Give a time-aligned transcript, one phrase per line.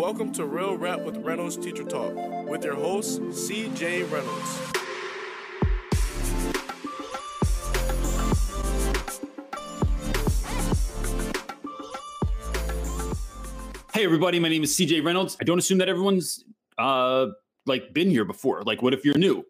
[0.00, 2.14] Welcome to Real Rap with Reynolds Teacher Talk
[2.48, 4.58] with your host, CJ Reynolds.
[13.92, 15.36] Hey everybody, my name is CJ Reynolds.
[15.38, 16.46] I don't assume that everyone's
[16.78, 17.26] uh
[17.66, 18.62] like been here before.
[18.62, 19.44] Like what if you're new?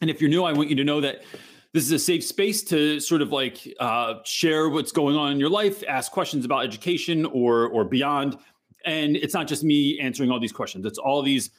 [0.00, 1.24] And if you're new, I want you to know that
[1.72, 5.40] this is a safe space to sort of like uh, share what's going on in
[5.40, 8.38] your life, ask questions about education or or beyond.
[8.84, 10.84] And it's not just me answering all these questions.
[10.84, 11.50] It's all these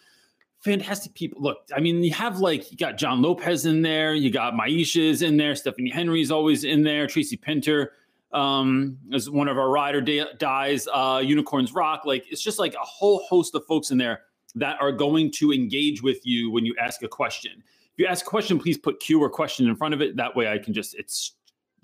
[0.60, 1.42] fantastic people.
[1.42, 5.22] Look, I mean, you have like you got John Lopez in there, you got Maisha's
[5.22, 7.94] in there, Stephanie Henry's always in there, Tracy Pinter
[8.36, 10.02] um, as one of our rider
[10.38, 12.02] dies, uh, Unicorns Rock.
[12.06, 14.24] Like it's just like a whole host of folks in there
[14.56, 17.64] that are going to engage with you when you ask a question.
[17.94, 20.18] If you ask a question, please put Q or question in front of it.
[20.18, 21.34] That way I can just, it's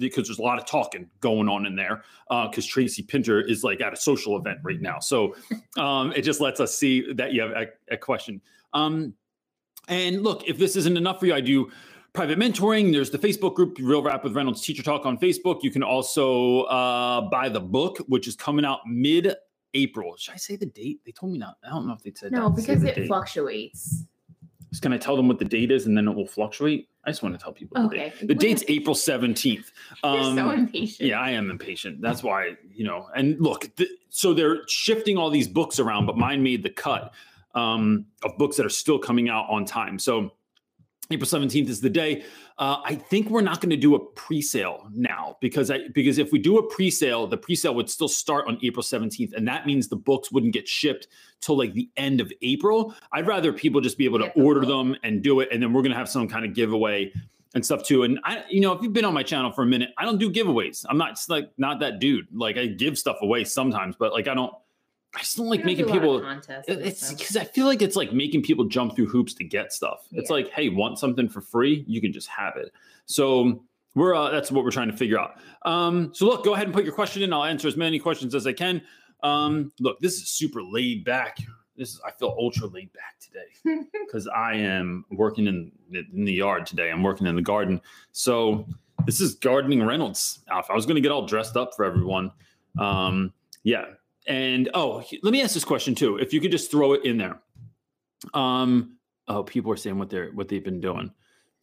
[0.08, 3.64] because there's a lot of talking going on in there because uh, Tracy Pinter is
[3.64, 5.00] like at a social event right now.
[5.00, 5.36] So
[5.78, 8.42] um, it just lets us see that you have a, a question.
[8.74, 9.14] Um,
[9.88, 11.72] and look, if this isn't enough for you, I do
[12.14, 12.92] private mentoring.
[12.92, 15.64] There's the Facebook group, Real Rap with Reynolds Teacher Talk on Facebook.
[15.64, 19.34] You can also uh, buy the book, which is coming out mid
[19.74, 20.16] April.
[20.18, 21.02] Should I say the date?
[21.06, 21.58] They told me not.
[21.66, 23.08] I don't know if they said no because it date.
[23.08, 24.06] fluctuates.
[24.72, 26.88] Just can I tell them what the date is and then it will fluctuate?
[27.04, 28.14] I just want to tell people okay.
[28.22, 28.28] the date.
[28.28, 29.66] The date's April 17th.
[30.04, 31.10] Um, You're so um, impatient.
[31.10, 32.02] Yeah, I am impatient.
[32.02, 36.18] That's why, you know, and look, the, so they're shifting all these books around, but
[36.18, 37.14] mine made the cut
[37.54, 40.00] um, of books that are still coming out on time.
[40.00, 40.32] So
[41.12, 42.24] April 17th is the day.
[42.58, 46.32] Uh, I think we're not going to do a pre-sale now because I because if
[46.32, 49.88] we do a pre-sale, the pre-sale would still start on April 17th, and that means
[49.88, 51.08] the books wouldn't get shipped
[51.42, 52.96] till like the end of April.
[53.12, 55.82] I'd rather people just be able to order them and do it, and then we're
[55.82, 57.12] going to have some kind of giveaway
[57.54, 58.04] and stuff too.
[58.04, 60.18] And I, you know, if you've been on my channel for a minute, I don't
[60.18, 60.86] do giveaways.
[60.90, 62.28] I'm not like not that dude.
[62.34, 64.54] Like I give stuff away sometimes, but like I don't
[65.16, 66.22] I just don't like making people.
[66.22, 69.74] Contest it's because I feel like it's like making people jump through hoops to get
[69.74, 70.08] stuff.
[70.14, 71.84] It's like, hey, want something for free?
[71.88, 72.72] You can just have it.
[73.08, 73.62] So
[73.94, 75.36] we're uh, that's what we're trying to figure out.
[75.66, 77.34] Um, so look, go ahead and put your question in.
[77.34, 78.82] I'll answer as many questions as I can.
[79.24, 81.38] Um, look, this is super laid back.
[81.76, 86.34] This is I feel ultra laid back today because I am working in in the
[86.34, 86.90] yard today.
[86.90, 87.82] I'm working in the garden.
[88.12, 88.66] So
[89.06, 90.72] this is gardening Reynolds outfit.
[90.72, 92.32] I was going to get all dressed up for everyone.
[92.78, 93.34] Um,
[93.64, 93.86] yeah,
[94.28, 96.18] and oh, let me ask this question too.
[96.18, 97.40] If you could just throw it in there.
[98.34, 101.12] Um, oh, people are saying what they're what they've been doing.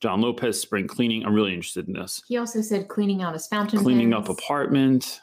[0.00, 1.25] John Lopez spring cleaning.
[1.25, 2.22] I'm really interested in this.
[2.28, 3.80] He also said cleaning out his fountain.
[3.80, 4.28] Cleaning pens.
[4.28, 5.20] up apartment.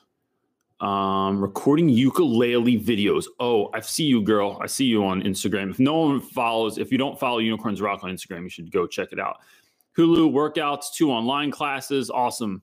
[0.81, 3.25] Um, recording ukulele videos.
[3.39, 4.57] Oh, I see you, girl.
[4.61, 5.71] I see you on Instagram.
[5.71, 8.85] If no one follows, if you don't follow Unicorns Rock on Instagram, you should go
[8.85, 9.37] check it out.
[9.97, 12.09] Hulu workouts, two online classes.
[12.09, 12.61] Awesome.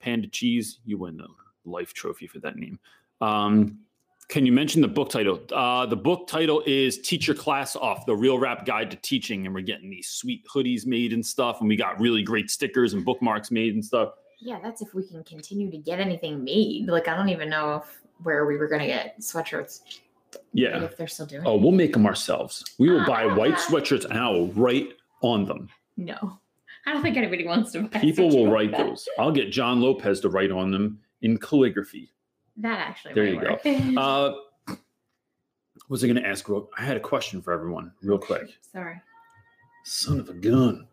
[0.00, 1.28] Panda Cheese, you win the
[1.64, 2.78] life trophy for that name.
[3.22, 3.78] Um,
[4.28, 5.40] can you mention the book title?
[5.52, 9.46] Uh, the book title is Teach Your Class Off, the Real Rap Guide to Teaching.
[9.46, 11.60] And we're getting these sweet hoodies made and stuff.
[11.60, 14.10] And we got really great stickers and bookmarks made and stuff.
[14.38, 16.88] Yeah, that's if we can continue to get anything made.
[16.88, 19.80] Like, I don't even know if where we were going to get sweatshirts.
[20.52, 20.82] Yeah.
[20.84, 22.64] if they're still doing Oh, we'll make them ourselves.
[22.78, 24.88] We will buy white sweatshirts and I will write
[25.22, 25.68] on them.
[25.96, 26.38] No.
[26.86, 29.08] I don't think anybody wants to People will write like those.
[29.18, 32.10] I'll get John Lopez to write on them in calligraphy.
[32.58, 33.14] That actually.
[33.14, 33.62] There you work.
[33.62, 34.00] go.
[34.00, 34.74] Uh,
[35.88, 36.46] was I going to ask?
[36.78, 38.50] I had a question for everyone, real quick.
[38.72, 39.00] Sorry.
[39.84, 40.86] Son of a gun.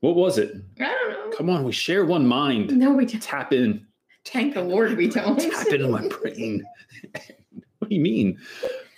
[0.00, 0.54] What was it?
[0.80, 1.36] I don't know.
[1.36, 2.76] Come on, we share one mind.
[2.76, 3.22] No, we don't.
[3.22, 3.86] Tap in.
[4.24, 5.38] Thank the Lord we don't.
[5.38, 6.64] Tap into my brain.
[7.78, 8.38] what do you mean?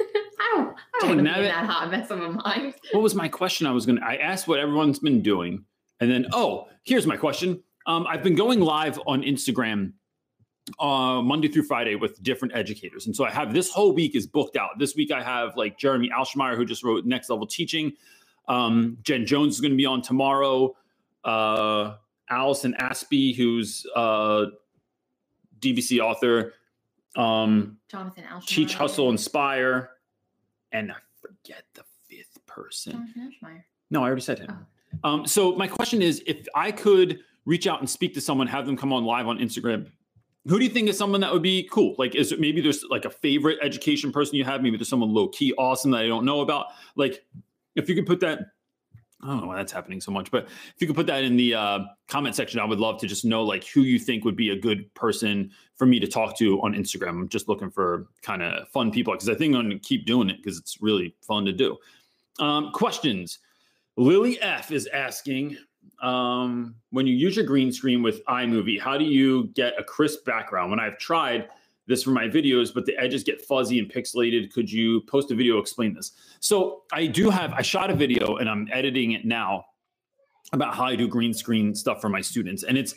[0.01, 0.77] I don't.
[0.77, 2.75] I don't want to be that hot mess of a mind.
[2.93, 3.67] What was my question?
[3.67, 4.05] I was going to.
[4.05, 5.65] I asked what everyone's been doing,
[6.01, 7.63] and then oh, here's my question.
[7.87, 9.93] Um, I've been going live on Instagram
[10.79, 13.07] uh, Monday through Friday with different educators.
[13.07, 14.79] And so I have this whole week is booked out.
[14.79, 17.93] This week I have like Jeremy Alsheimer, who just wrote Next Level Teaching.
[18.49, 20.75] Um, Jen Jones is going to be on tomorrow.
[21.29, 21.97] Uh,
[22.31, 24.47] Allyson Apsey, who's a
[25.61, 26.55] DBC author.
[27.17, 28.25] Um, Jonathan.
[28.47, 29.91] Teach, Hustle, Inspire.
[30.73, 32.93] And I forget the fifth person.
[33.15, 33.65] Jonathan.
[33.91, 34.67] No, I already said him.
[35.05, 35.09] Oh.
[35.09, 38.67] Um, so my question is if I could reach out and speak to someone, have
[38.67, 39.91] them come on live on Instagram
[40.49, 41.95] who do you think is someone that would be cool?
[41.99, 44.63] Like, is it maybe there's like a favorite education person you have?
[44.63, 46.69] Maybe there's someone low key awesome that I don't know about.
[46.97, 47.25] Like,
[47.77, 48.41] if you could put that,
[49.23, 51.37] I don't know why that's happening so much, but if you could put that in
[51.37, 54.37] the uh, comment section, I would love to just know like who you think would
[54.37, 57.09] be a good person for me to talk to on Instagram.
[57.11, 60.07] I'm just looking for kind of fun people because I think I'm going to keep
[60.07, 61.77] doing it because it's really fun to do.
[62.39, 63.41] Um, questions.
[63.97, 65.57] Lily F is asking,
[66.01, 70.25] um, when you use your green screen with iMovie, how do you get a crisp
[70.25, 70.71] background?
[70.71, 71.49] When I've tried,
[71.89, 74.53] this for my videos, but the edges get fuzzy and pixelated.
[74.53, 76.13] Could you post a video explain this?
[76.39, 79.65] So I do have, I shot a video and I'm editing it now
[80.53, 82.63] about how I do green screen stuff for my students.
[82.63, 82.95] And it's,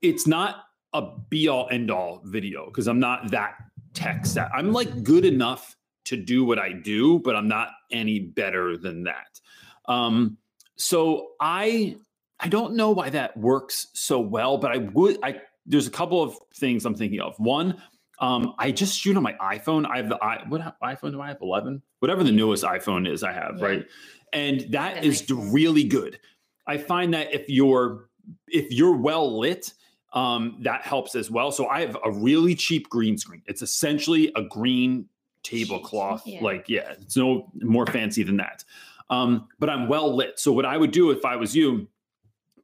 [0.00, 0.64] it's not
[0.94, 3.56] a be all end all video because I'm not that
[3.92, 4.48] tech set.
[4.54, 5.76] I'm like good enough
[6.06, 9.40] to do what I do, but I'm not any better than that.
[9.86, 10.38] Um,
[10.76, 11.96] so I
[12.40, 16.22] I don't know why that works so well, but I would I there's a couple
[16.22, 17.34] of things I'm thinking of.
[17.38, 17.82] One,
[18.20, 19.86] um, I just shoot on my iPhone.
[19.88, 21.38] I have the i what iPhone do I have?
[21.40, 23.64] 11, whatever the newest iPhone is, I have yeah.
[23.64, 23.86] right,
[24.32, 26.18] and that, that is really good.
[26.66, 28.08] I find that if you're
[28.48, 29.72] if you're well lit,
[30.12, 31.52] um, that helps as well.
[31.52, 33.42] So I have a really cheap green screen.
[33.46, 35.06] It's essentially a green
[35.42, 36.22] tablecloth.
[36.26, 36.42] Yeah.
[36.42, 38.64] Like yeah, it's no more fancy than that.
[39.10, 40.38] Um, but I'm well lit.
[40.38, 41.88] So what I would do if I was you,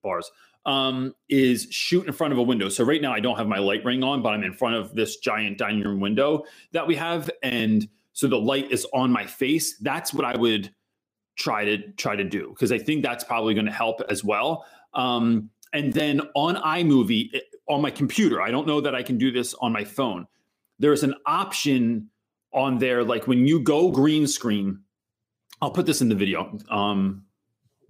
[0.03, 0.31] bars
[0.67, 2.69] um, is shoot in front of a window.
[2.69, 4.95] So right now I don't have my light ring on, but I'm in front of
[4.95, 9.27] this giant dining room window that we have, and so the light is on my
[9.27, 9.77] face.
[9.79, 10.73] That's what I would
[11.37, 14.65] try to try to do because I think that's probably going to help as well.
[14.95, 19.19] Um, and then on iMovie it, on my computer, I don't know that I can
[19.19, 20.27] do this on my phone.
[20.79, 22.09] There's an option
[22.53, 24.81] on there, like when you go green screen.
[25.61, 26.59] I'll put this in the video.
[26.69, 27.24] Um,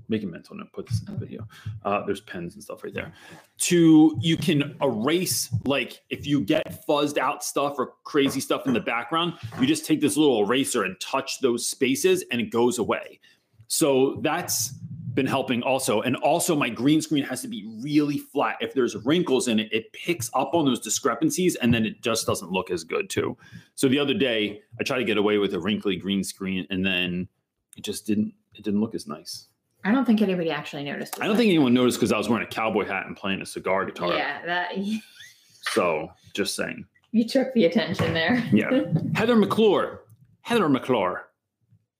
[0.09, 1.47] make a mental note put this in the video.
[1.85, 3.13] Uh, there's pens and stuff right there.
[3.59, 8.75] To you can erase like if you get fuzzed out stuff or crazy stuff in
[8.75, 12.79] the background you just take this little eraser and touch those spaces and it goes
[12.79, 13.21] away.
[13.69, 14.75] So that's
[15.15, 16.01] been helping also.
[16.01, 18.57] And also my green screen has to be really flat.
[18.61, 22.27] If there's wrinkles in it it picks up on those discrepancies and then it just
[22.27, 23.37] doesn't look as good too.
[23.75, 26.85] So the other day i tried to get away with a wrinkly green screen and
[26.85, 27.29] then
[27.77, 29.49] it just didn't it didn't look as nice
[29.85, 31.21] I don't think anybody actually noticed.
[31.21, 33.47] I don't think anyone noticed because I was wearing a cowboy hat and playing a
[33.47, 34.15] cigar guitar.
[34.15, 34.73] Yeah, that.
[35.73, 36.87] so just saying.
[37.13, 38.43] You took the attention there.
[38.53, 38.83] yeah,
[39.15, 40.01] Heather McClure.
[40.41, 41.27] Heather McClure.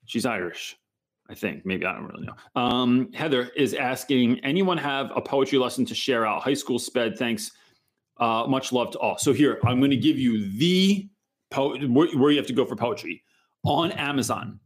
[0.07, 0.77] She's Irish,
[1.31, 1.65] I think.
[1.65, 2.61] Maybe I don't really know.
[2.61, 6.43] Um, Heather is asking, anyone have a poetry lesson to share out?
[6.43, 7.17] High school sped.
[7.17, 7.53] Thanks.
[8.19, 9.19] Uh, much love to all.
[9.19, 11.09] So here, I'm going to give you the
[11.51, 13.23] po- where, where you have to go for poetry
[13.65, 14.61] on Amazon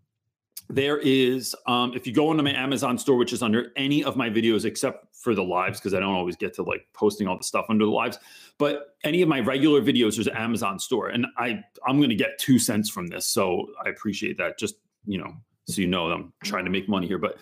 [0.69, 4.17] there is um, if you go into my amazon store which is under any of
[4.17, 7.37] my videos except for the lives because i don't always get to like posting all
[7.37, 8.19] the stuff under the lives
[8.59, 12.17] but any of my regular videos there's an amazon store and i i'm going to
[12.17, 14.77] get two cents from this so i appreciate that just
[15.07, 15.33] you know
[15.67, 17.39] so you know i'm trying to make money here but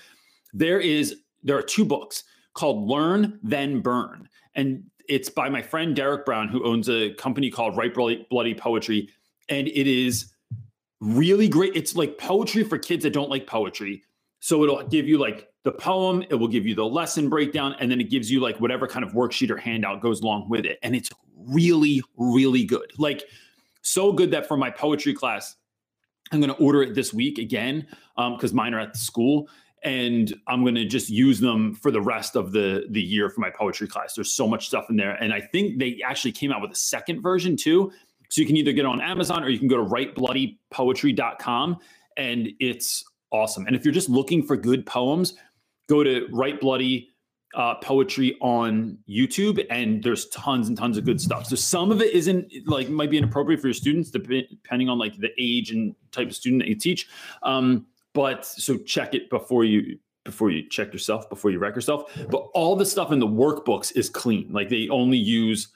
[0.53, 2.25] there is there are two books
[2.55, 7.51] called learn then burn and it's by my friend derrick brown who owns a company
[7.51, 9.09] called write bloody poetry
[9.49, 10.33] and it is
[11.01, 11.75] really great.
[11.75, 14.03] It's like poetry for kids that don't like poetry.
[14.41, 17.91] So it'll give you like the poem, it will give you the lesson breakdown, and
[17.91, 20.79] then it gives you like whatever kind of worksheet or handout goes along with it.
[20.83, 22.93] And it's really, really good.
[22.99, 23.25] Like
[23.83, 25.57] so good that for my poetry class,
[26.33, 29.49] I'm going to order it this week again because um, mine are at the school
[29.83, 33.41] and I'm going to just use them for the rest of the the year for
[33.41, 34.15] my poetry class.
[34.15, 36.77] There's so much stuff in there, and I think they actually came out with a
[36.77, 37.93] second version too.
[38.29, 41.79] So you can either get on Amazon or you can go to writebloodypoetry.com
[42.17, 43.67] and it's awesome.
[43.67, 45.35] And if you're just looking for good poems,
[45.89, 47.11] go to Write Bloody
[47.55, 51.47] uh, Poetry on YouTube and there's tons and tons of good stuff.
[51.47, 55.17] So some of it isn't like might be inappropriate for your students depending on like
[55.17, 57.09] the age and type of student that you teach.
[57.43, 62.13] Um, but so check it before you before you check yourself before you wreck yourself.
[62.31, 64.53] But all the stuff in the workbooks is clean.
[64.53, 65.69] Like they only use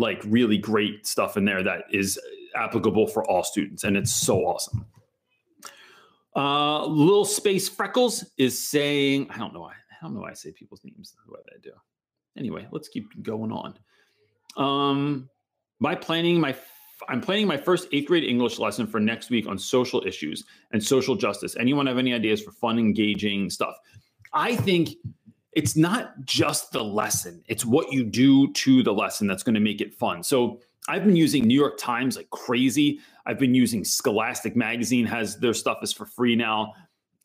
[0.00, 2.18] like really great stuff in there that is
[2.54, 4.84] applicable for all students, and it's so awesome.
[6.34, 10.34] Uh, Little Space Freckles is saying, I don't know why, I don't know why I
[10.34, 11.72] say people's names the way I do.
[12.36, 13.78] Anyway, let's keep going on.
[14.56, 15.28] Um,
[15.80, 16.56] my planning, my
[17.08, 20.82] I'm planning my first eighth grade English lesson for next week on social issues and
[20.82, 21.56] social justice.
[21.58, 23.74] Anyone have any ideas for fun, engaging stuff?
[24.32, 24.90] I think
[25.52, 29.60] it's not just the lesson, it's what you do to the lesson that's going to
[29.60, 30.22] make it fun.
[30.22, 33.00] So I've been using New York Times like crazy.
[33.26, 36.74] I've been using Scholastic Magazine has their stuff is for free now.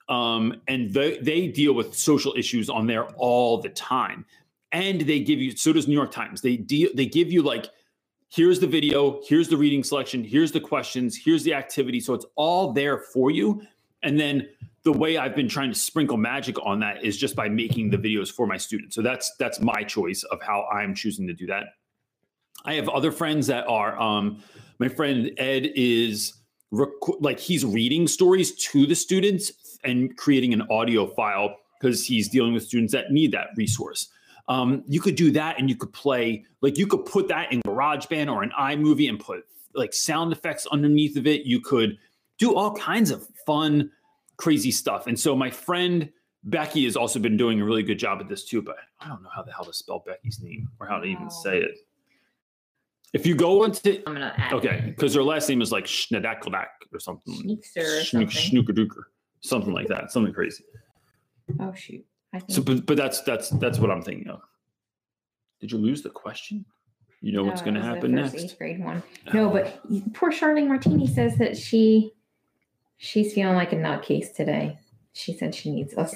[0.10, 4.26] Um, and they, they deal with social issues on there all the time.
[4.72, 6.42] And they give you, so does New York Times.
[6.42, 7.70] They deal, they give you like,
[8.30, 12.00] here's the video, here's the reading selection, here's the questions, here's the activity.
[12.00, 13.62] So it's all there for you.
[14.06, 14.48] And then
[14.84, 17.98] the way I've been trying to sprinkle magic on that is just by making the
[17.98, 18.96] videos for my students.
[18.96, 21.74] So that's that's my choice of how I'm choosing to do that.
[22.64, 24.42] I have other friends that are um,
[24.80, 26.34] my friend Ed is
[26.72, 29.52] rec- like he's reading stories to the students
[29.84, 34.10] and creating an audio file because he's dealing with students that need that resource.
[34.48, 37.62] Um, you could do that and you could play like you could put that in
[37.64, 41.48] GarageBand or an iMovie and put like sound effects underneath of it.
[41.48, 41.98] You could
[42.38, 43.92] do all kinds of fun,
[44.38, 45.08] crazy stuff.
[45.08, 46.10] And so my friend
[46.44, 49.24] Becky has also been doing a really good job at this too, but I don't
[49.24, 51.44] know how the hell to spell Becky's name or how to even oh.
[51.44, 51.78] say it.
[53.14, 56.68] If you go into I'm gonna add okay, because her last name is like Schnedakeldak
[56.94, 58.90] or something, Schneekster or Schnook- something.
[59.42, 60.66] Something like that, something crazy.
[61.60, 62.06] Oh shoot.
[62.34, 64.42] I think So, but, but that's that's that's what I'm thinking of.
[65.62, 66.66] Did you lose the question?
[67.22, 68.44] You know what's uh, No, going to it was the happen first next?
[68.44, 69.04] Eighth grade one.
[69.28, 69.32] Oh.
[69.34, 69.80] No, but
[70.14, 72.12] poor Charlene Martini says that she
[72.98, 74.80] she's feeling like a nutcase today.
[75.14, 76.14] She said she needs us.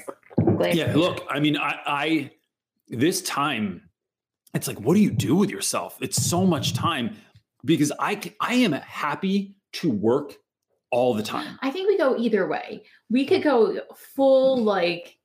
[0.57, 2.31] Glad yeah look i mean I, I
[2.87, 3.89] this time
[4.53, 7.15] it's like what do you do with yourself it's so much time
[7.65, 10.35] because I, I am happy to work
[10.91, 12.83] all the time I think we go either way.
[13.09, 15.17] We could go full like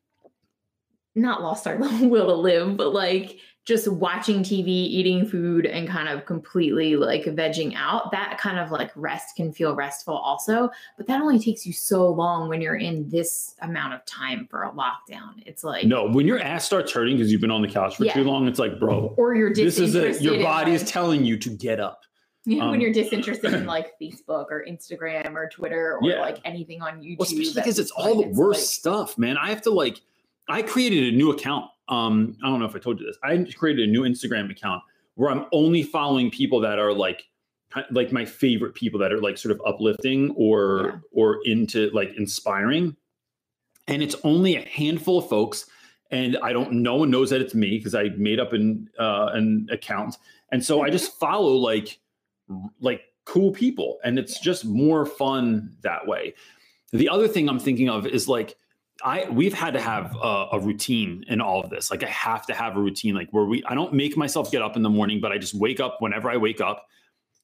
[1.14, 6.08] not lost our will to live, but like just watching TV, eating food, and kind
[6.08, 8.10] of completely like vegging out.
[8.10, 12.10] That kind of like rest can feel restful also, but that only takes you so
[12.10, 15.42] long when you're in this amount of time for a lockdown.
[15.46, 18.04] It's like no when your ass starts hurting because you've been on the couch for
[18.04, 18.12] Yeah.
[18.12, 21.24] too long it's like bro or you're this is it your body is like- telling
[21.24, 22.02] you to get up
[22.46, 26.20] you know, when um, you're disinterested in like Facebook or Instagram or Twitter or Yeah.
[26.20, 27.18] like anything on YouTube.
[27.18, 30.02] well, especially because it's all the worst like- stuff man i have to like
[30.48, 33.16] i created a new account um i don't know if i told you this.
[33.22, 34.82] I created a new instagram account
[35.16, 37.24] where i'm only following people that are like
[37.90, 40.98] like my favorite people that are like sort of uplifting or Yeah.
[41.12, 42.96] or into like inspiring.
[43.88, 45.66] And it's only a handful of folks
[46.10, 49.30] and i don't no one knows that it's me because i made up an uh
[49.32, 50.16] an account.
[50.52, 51.98] And so i just follow like
[52.80, 56.34] like cool people and it's just more fun that way.
[56.92, 58.56] The other thing i'm thinking of is like
[59.02, 62.46] i we've had to have a, a routine in all of this like i have
[62.46, 64.90] to have a routine like where we i don't make myself get up in the
[64.90, 66.86] morning but i just wake up whenever i wake up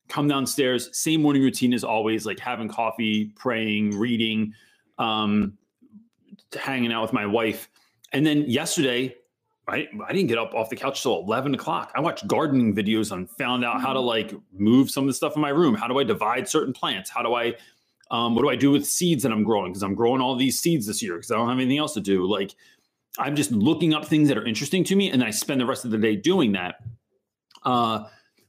[0.08, 4.52] come downstairs same morning routine as always like having coffee praying reading
[4.98, 5.56] um
[6.58, 7.68] hanging out with my wife
[8.12, 9.14] and then yesterday
[9.70, 11.92] I, I didn't get up off the couch till 11 o'clock.
[11.94, 15.36] I watched gardening videos and found out how to like move some of the stuff
[15.36, 15.74] in my room.
[15.74, 17.08] How do I divide certain plants?
[17.08, 17.54] How do I,
[18.10, 19.72] um, what do I do with seeds that I'm growing?
[19.72, 22.00] Because I'm growing all these seeds this year because I don't have anything else to
[22.00, 22.26] do.
[22.26, 22.54] Like
[23.18, 25.84] I'm just looking up things that are interesting to me and I spend the rest
[25.84, 26.76] of the day doing that.
[27.64, 28.04] Uh,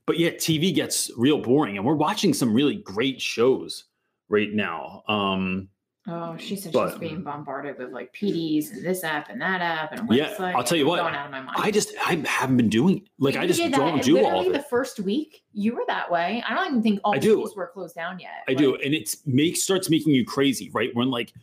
[0.06, 3.86] but yet TV gets real boring and we're watching some really great shows
[4.30, 5.03] right now.
[5.08, 5.70] Um,
[6.08, 9.62] Oh, she said But- she's being bombarded with like PDs and this app and that
[9.62, 10.55] app and Yeah, website.
[10.55, 11.55] I'll tell you what, going out of my mind.
[11.60, 13.03] I just, I haven't been doing it.
[13.20, 14.53] Like I just that don't do all of it.
[14.53, 15.43] the first week.
[15.53, 16.43] You were that way.
[16.48, 17.34] I don't even think all I do.
[17.34, 18.31] schools were closed down yet.
[18.48, 20.89] I do, and it makes starts making you crazy, right?
[20.96, 21.34] When like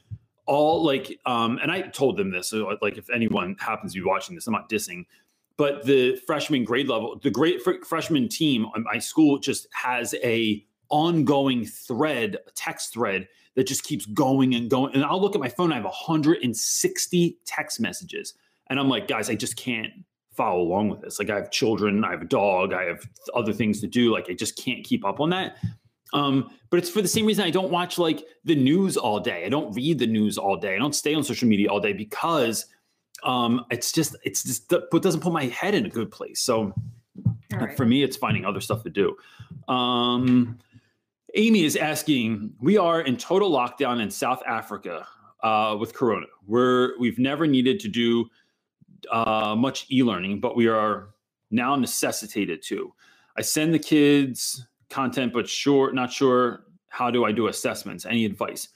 [0.46, 4.04] all like, um, and I told them this, so like if anyone happens to be
[4.04, 5.06] watching this, I'm not dissing,
[5.56, 10.14] but the freshman grade level, the great fr- freshman team on my school just has
[10.24, 14.94] a ongoing thread, text thread that just keeps going and going.
[14.94, 18.34] And I'll look at my phone, I have 160 text messages,
[18.70, 19.92] and I'm like, guys, I just can't
[20.30, 21.18] follow along with this.
[21.18, 24.12] Like I have children, I have a dog, I have other things to do.
[24.12, 25.56] Like I just can't keep up on that.
[26.12, 29.44] Um, but it's for the same reason I don't watch like the news all day.
[29.44, 30.76] I don't read the news all day.
[30.76, 32.64] I don't stay on social media all day because
[33.24, 36.38] um, it's just it's just but doesn't put my head in a good place.
[36.42, 36.72] So
[37.52, 37.76] right.
[37.76, 39.16] for me, it's finding other stuff to do.
[39.66, 40.60] Um,
[41.34, 45.06] Amy is asking, we are in total lockdown in South Africa
[45.42, 46.26] uh, with Corona.
[46.46, 48.28] We're we've never needed to do
[49.10, 51.10] uh, much e-learning, but we are
[51.50, 52.92] now necessitated to.
[53.36, 58.06] I send the kids content, but sure, not sure how do I do assessments.
[58.06, 58.68] Any advice?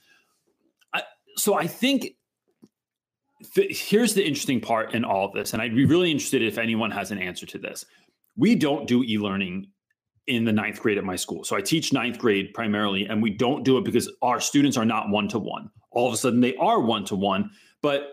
[0.93, 1.03] I,
[1.35, 2.15] so I think
[3.55, 6.57] th- here's the interesting part in all of this, and I'd be really interested if
[6.57, 7.83] anyone has an answer to this.
[8.37, 9.67] We don't do e-learning
[10.27, 11.43] in the ninth grade at my school.
[11.43, 14.85] So I teach ninth grade primarily, and we don't do it because our students are
[14.85, 15.69] not one to one.
[15.91, 17.51] All of a sudden, they are one to one,
[17.81, 18.09] but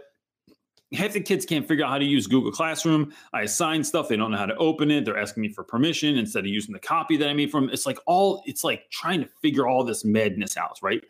[0.93, 3.12] half the kids can't figure out how to use Google Classroom.
[3.33, 5.05] I assign stuff, they don't know how to open it.
[5.05, 7.71] They're asking me for permission instead of using the copy that I made from.
[7.71, 11.02] It's like all it's like trying to figure all this madness out, right?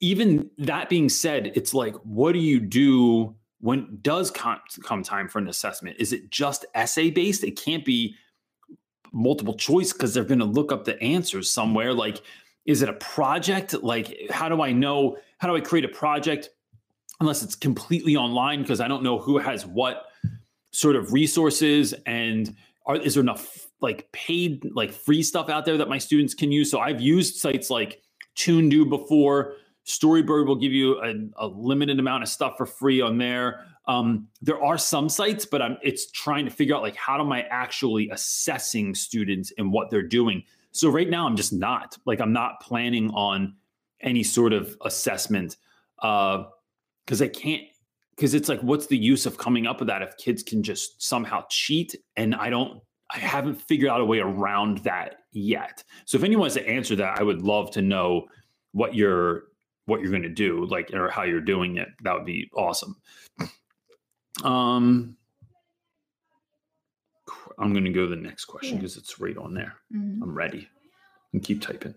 [0.00, 5.28] Even that being said, it's like, what do you do when does come, come time
[5.28, 5.96] for an assessment?
[5.98, 7.44] Is it just essay based?
[7.44, 8.14] It can't be
[9.12, 11.92] multiple choice because they're going to look up the answers somewhere.
[11.92, 12.22] Like,
[12.66, 13.74] is it a project?
[13.82, 15.18] Like, how do I know?
[15.38, 16.50] How do I create a project?
[17.20, 20.06] Unless it's completely online, because I don't know who has what
[20.70, 22.54] sort of resources and
[22.86, 26.50] are, is there enough like paid, like free stuff out there that my students can
[26.50, 26.70] use?
[26.70, 28.02] So I've used sites like
[28.36, 29.54] ToonDoo before.
[29.90, 33.64] Storybird will give you a, a limited amount of stuff for free on there.
[33.86, 37.32] Um, there are some sites, but I'm it's trying to figure out like how am
[37.32, 40.44] I actually assessing students and what they're doing.
[40.72, 43.56] So right now, I'm just not like I'm not planning on
[44.00, 45.56] any sort of assessment
[45.96, 47.64] because I can't.
[48.16, 51.02] Because it's like, what's the use of coming up with that if kids can just
[51.02, 51.96] somehow cheat?
[52.16, 55.82] And I don't, I haven't figured out a way around that yet.
[56.04, 58.26] So if anyone wants to answer that, I would love to know
[58.72, 59.44] what you're
[59.86, 61.88] what you're going to do, like or how you're doing it.
[62.02, 62.96] That would be awesome.
[64.44, 65.16] Um,
[67.58, 68.80] I'm going to go to the next question Yeah.
[68.80, 69.74] because it's right on there.
[69.94, 70.22] Mhm.
[70.22, 70.68] I'm ready.
[71.32, 71.94] And keep typing.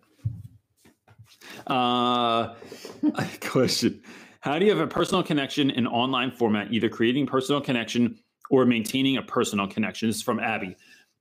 [1.67, 2.53] Uh,
[3.41, 4.01] question:
[4.41, 8.65] How do you have a personal connection in online format, either creating personal connection or
[8.65, 10.09] maintaining a personal connection?
[10.09, 10.75] This is from Abby.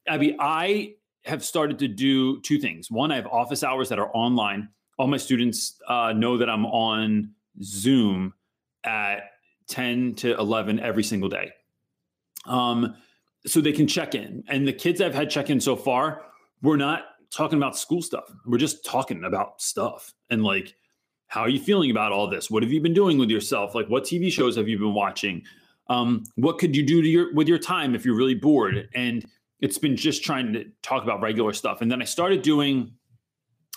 [0.09, 2.91] Abby, I have started to do two things.
[2.91, 4.69] One, I have office hours that are online.
[4.99, 7.33] All my students uh, know that I'm on
[7.63, 8.35] Zoom
[8.85, 9.33] at
[9.69, 11.53] 10 to 11 every single day.
[12.47, 12.97] Um,
[13.47, 14.45] so they can check in.
[14.49, 16.23] And the kids I've had check in so far,
[16.63, 18.25] we're not talking about school stuff.
[18.47, 20.75] We're just talking about stuff and like,
[21.27, 22.51] how are you feeling about all this?
[22.51, 23.75] What have you been doing with yourself?
[23.75, 25.43] Like, what TV shows have you been watching?
[25.89, 28.89] Um, what could you do to your with your time if you're really bored?
[28.95, 29.25] And
[29.61, 31.81] it's been just trying to talk about regular stuff.
[31.81, 32.93] And then I started doing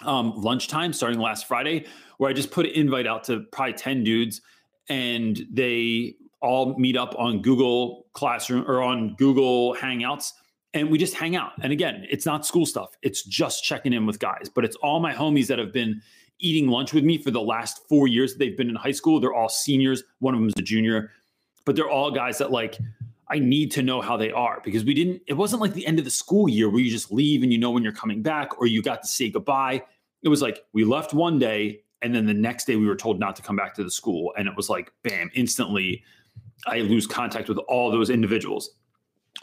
[0.04, 1.86] um, lunchtime starting last Friday,
[2.18, 4.42] where I just put an invite out to probably 10 dudes
[4.90, 10.32] and they all meet up on Google Classroom or on Google Hangouts
[10.74, 11.54] and we just hang out.
[11.64, 15.00] And again, it's not school stuff, it's just checking in with guys, but it's all
[15.00, 16.02] my homies that have been
[16.40, 18.36] eating lunch with me for the last four years.
[18.36, 20.04] They've been in high school, they're all seniors.
[20.20, 21.12] One of them is a junior,
[21.66, 22.78] but they're all guys that like,
[23.30, 26.00] I need to know how they are because we didn't, it wasn't like the end
[26.00, 28.60] of the school year where you just leave and you know when you're coming back
[28.60, 29.82] or you got to say goodbye.
[30.24, 33.20] It was like we left one day and then the next day we were told
[33.20, 34.34] not to come back to the school.
[34.38, 36.04] And it was like, bam, instantly
[36.68, 38.72] I lose contact with all those individuals.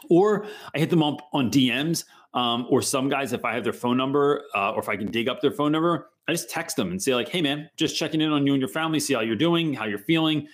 [0.09, 3.73] Or I hit them up on DMs, um, or some guys, if I have their
[3.73, 6.75] phone number uh, or if I can dig up their phone number, I just text
[6.75, 9.13] them and say, like, hey, man, just checking in on you and your family, see
[9.13, 10.47] how you're doing, how you're feeling.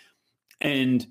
[0.61, 1.07] And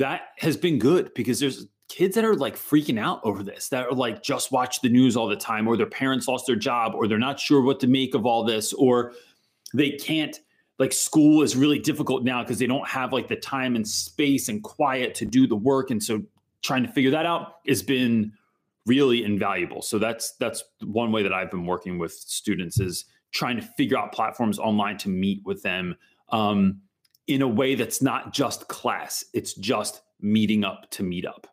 [0.00, 3.86] that has been good because there's kids that are like freaking out over this that
[3.86, 6.92] are like just watch the news all the time or their parents lost their job
[6.94, 9.12] or they're not sure what to make of all this or
[9.74, 10.40] they can't
[10.78, 14.48] like school is really difficult now because they don't have like the time and space
[14.48, 16.22] and quiet to do the work and so
[16.62, 18.32] trying to figure that out has been
[18.86, 19.82] really invaluable.
[19.82, 23.98] So that's that's one way that i've been working with students is trying to figure
[23.98, 25.96] out platforms online to meet with them.
[26.30, 26.80] Um,
[27.26, 31.46] in a way that's not just class it's just meeting up to meet up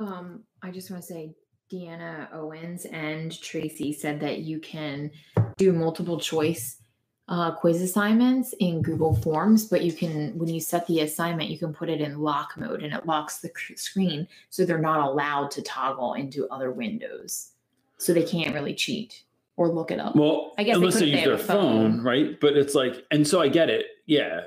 [0.00, 1.34] Um, I just want to say
[1.72, 5.10] Deanna Owens and Tracy said that you can
[5.56, 6.82] do multiple choice
[7.28, 11.58] uh, quiz assignments in Google Forms, but you can, when you set the assignment, you
[11.58, 15.08] can put it in lock mode and it locks the cr- screen so they're not
[15.08, 17.52] allowed to toggle into other windows.
[17.96, 19.22] So they can't really cheat
[19.56, 20.16] or look it up.
[20.16, 21.92] Well, I guess unless could they use their phone.
[21.92, 22.38] phone, right?
[22.40, 23.86] But it's like, and so I get it.
[24.06, 24.40] Yeah,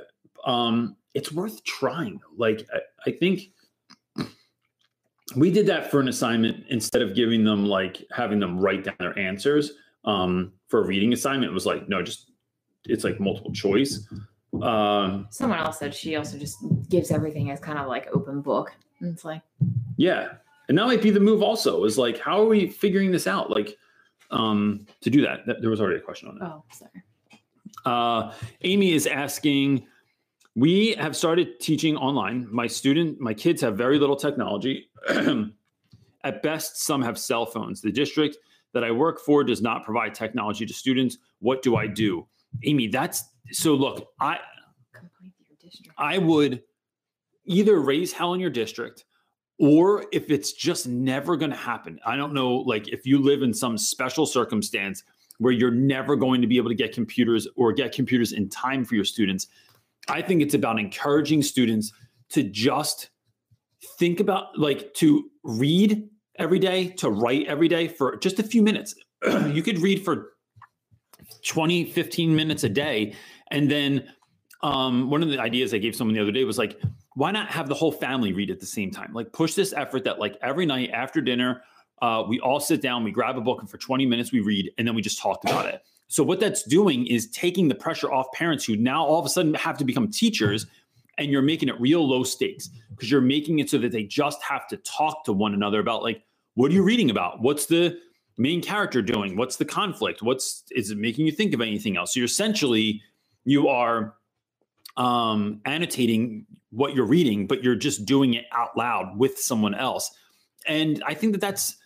[0.46, 2.20] um, it's worth trying.
[2.38, 3.52] Like, I, I think
[5.36, 8.96] we did that for an assignment instead of giving them like having them write down
[9.00, 9.72] their answers
[10.06, 11.52] um, for a reading assignment.
[11.52, 12.32] It was like, no, just
[12.86, 14.08] it's like multiple choice.
[14.62, 16.58] Um, Someone else said she also just
[16.90, 18.72] gives everything as kind of like open book.
[19.00, 19.42] And it's like,
[19.98, 20.34] Yeah.
[20.70, 23.52] And that might be the move also is like, how are we figuring this out?
[23.52, 23.78] Like,
[24.32, 26.46] um, to do that, Th- there was already a question on that.
[26.46, 27.04] oh, sorry.
[27.86, 29.86] Uh, Amy is asking,
[30.56, 32.48] we have started teaching online.
[32.50, 34.90] My student, my kids have very little technology.
[36.24, 37.82] At best, some have cell phones.
[37.82, 38.38] The district
[38.74, 41.18] that I work for does not provide technology to students.
[41.40, 42.26] What do I do?
[42.64, 44.40] Amy, that's so look, I
[44.94, 45.94] Complaint to your district.
[45.98, 46.64] I would
[47.46, 49.06] either raise hell in your district
[49.60, 52.00] or if it's just never going to happen.
[52.06, 55.04] I don't know, like if you live in some special circumstance
[55.38, 58.84] where you're never going to be able to get computers or get computers in time
[58.84, 59.48] for your students,
[60.08, 61.92] I think it's about encouraging students
[62.30, 63.10] to just
[63.98, 68.62] think about like to read every day, to write every day for just a few
[68.62, 68.96] minutes.
[69.52, 70.34] you could read for
[71.46, 73.16] 20, 15 minutes a day.
[73.52, 74.08] And then
[74.62, 76.80] um, one of the ideas I gave someone the other day was like,
[77.14, 79.14] why not have the whole family read at the same time?
[79.14, 81.62] Like push this effort that like every night after dinner,
[82.02, 84.72] uh, we all sit down, we grab a book, and for 20 minutes we read,
[84.78, 85.82] and then we just talk about it.
[86.08, 89.30] So what that's doing is taking the pressure off parents who now all of a
[89.30, 90.68] sudden have to become teachers,
[91.18, 94.42] and you're making it real low stakes because you're making it so that they just
[94.44, 96.24] have to talk to one another about like,
[96.56, 97.42] what are you reading about?
[97.42, 97.98] What's the
[98.38, 99.36] main character doing?
[99.38, 100.22] What's the conflict?
[100.22, 102.14] What's is it making you think of anything else?
[102.14, 103.02] So you're essentially
[103.46, 104.16] you are
[104.98, 110.12] um, annotating what you're reading, but you're just doing it out loud with someone else.
[110.68, 111.78] And I think that that's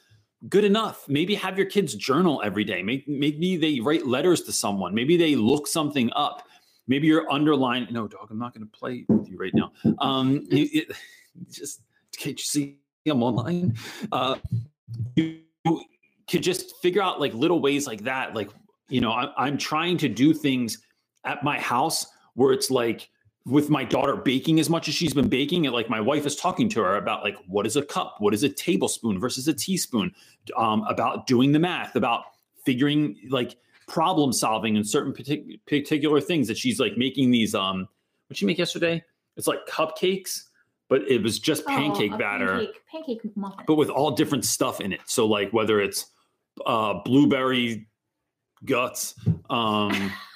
[0.47, 1.05] good enough.
[1.07, 2.81] Maybe have your kids journal every day.
[2.81, 4.93] Maybe, maybe they write letters to someone.
[4.93, 6.47] Maybe they look something up.
[6.87, 7.87] Maybe you're underline.
[7.91, 9.71] No, dog, I'm not going to play with you right now.
[9.99, 10.97] Um, it, it,
[11.51, 11.81] just
[12.17, 13.75] can't you see I'm online?
[14.11, 14.35] Uh,
[15.15, 15.41] you
[16.29, 18.35] could just figure out like little ways like that.
[18.35, 18.49] Like,
[18.87, 20.79] you know, I, I'm trying to do things
[21.25, 23.09] at my house where it's like
[23.45, 26.35] with my daughter baking as much as she's been baking and like my wife is
[26.35, 28.15] talking to her about like what is a cup?
[28.19, 30.13] What is a tablespoon versus a teaspoon?
[30.57, 32.23] Um, about doing the math about
[32.65, 33.55] figuring like
[33.87, 37.87] problem solving in certain partic- particular things that she's like making these um
[38.27, 39.03] what she make yesterday?
[39.37, 40.43] It's like cupcakes
[40.89, 42.47] but it was just pancake Oh, batter.
[42.57, 43.63] Pancake, pancake muffin.
[43.67, 45.01] but with all different stuff in it.
[45.05, 46.07] So like whether it's
[46.65, 47.87] uh blueberry
[48.65, 49.15] guts
[49.49, 50.11] um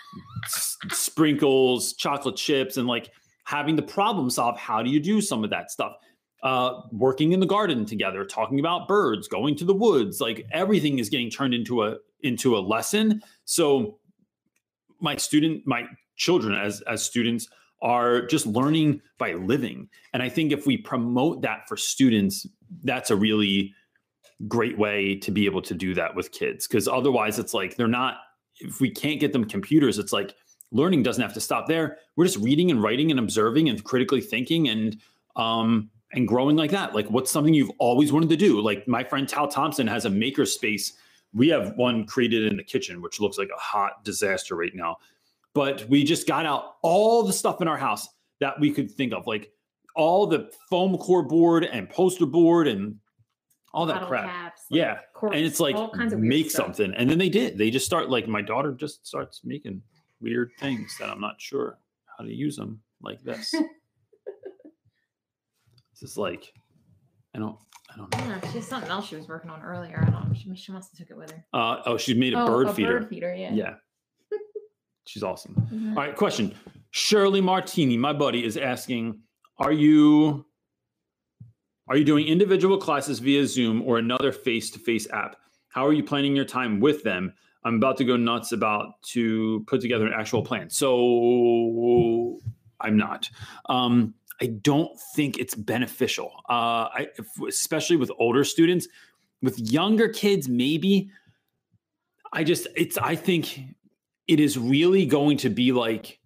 [0.48, 3.12] sprinkles, chocolate chips, and like
[3.46, 4.58] having the problem solve.
[4.58, 5.94] How do you do some of that stuff?
[6.42, 11.00] Uh, working in the garden together, talking about birds, going to the woods, like everything
[11.00, 13.22] is getting turned into a into a lesson.
[13.46, 14.00] So
[15.00, 15.86] my student, my
[16.18, 17.48] children as as students
[17.82, 19.90] are just learning by living.
[20.14, 22.48] And I think if we promote that for students,
[22.84, 23.74] that's a really
[24.48, 26.68] great way to be able to do that with kids.
[26.68, 28.16] Because otherwise it's like they're not
[28.64, 30.36] if we can't get them computers, it's like
[30.72, 31.98] learning doesn't have to stop there.
[32.16, 34.98] We're just reading and writing and observing and critically thinking and
[35.36, 36.94] um and growing like that.
[36.94, 38.62] Like what's something you've always wanted to do?
[38.62, 40.94] Like my friend Tal Thompson has a maker space.
[41.34, 44.98] We have one created in the kitchen, which looks like a hot disaster right now.
[45.54, 48.08] But we just got out all the stuff in our house
[48.40, 49.52] that we could think of, like
[49.96, 52.96] all the foam core board and poster board and
[53.74, 54.26] all that crap.
[54.26, 55.00] caps, like Yeah.
[55.24, 56.66] and it's like all kinds of make stuff.
[56.76, 59.82] something and then they did they just start like my daughter just starts making
[60.22, 61.78] weird things that i'm not sure
[62.18, 63.52] how to use them like this
[65.92, 66.54] this is like
[67.36, 67.58] i don't
[67.92, 68.46] i don't know don't.
[68.52, 70.04] She has something else she was working on earlier.
[70.06, 70.34] I don't know.
[70.36, 71.44] She, she must have took it with her.
[71.54, 73.54] uh, oh she made a oh, bird a feeder Bird feeder, yeah.
[73.54, 73.74] yeah
[75.06, 75.90] she's awesome Mhm.
[75.92, 76.54] all right question
[76.92, 79.20] shirley martini my buddy is asking
[79.58, 80.46] are you
[81.88, 85.36] are you doing individual classes via zoom or another face-to-face app?
[85.70, 87.34] How are you planning your time with them?
[87.66, 90.70] I'm about to go nuts about to put together an actual plan.
[90.70, 92.40] So
[92.80, 93.30] i'm not.
[93.68, 96.32] Um, i don't think it's beneficial.
[96.50, 97.08] Uh, I,
[97.48, 98.88] especially with older students.
[99.42, 101.10] With younger kids maybe.
[102.32, 103.62] I just it's i think
[104.28, 106.20] it is really going to be like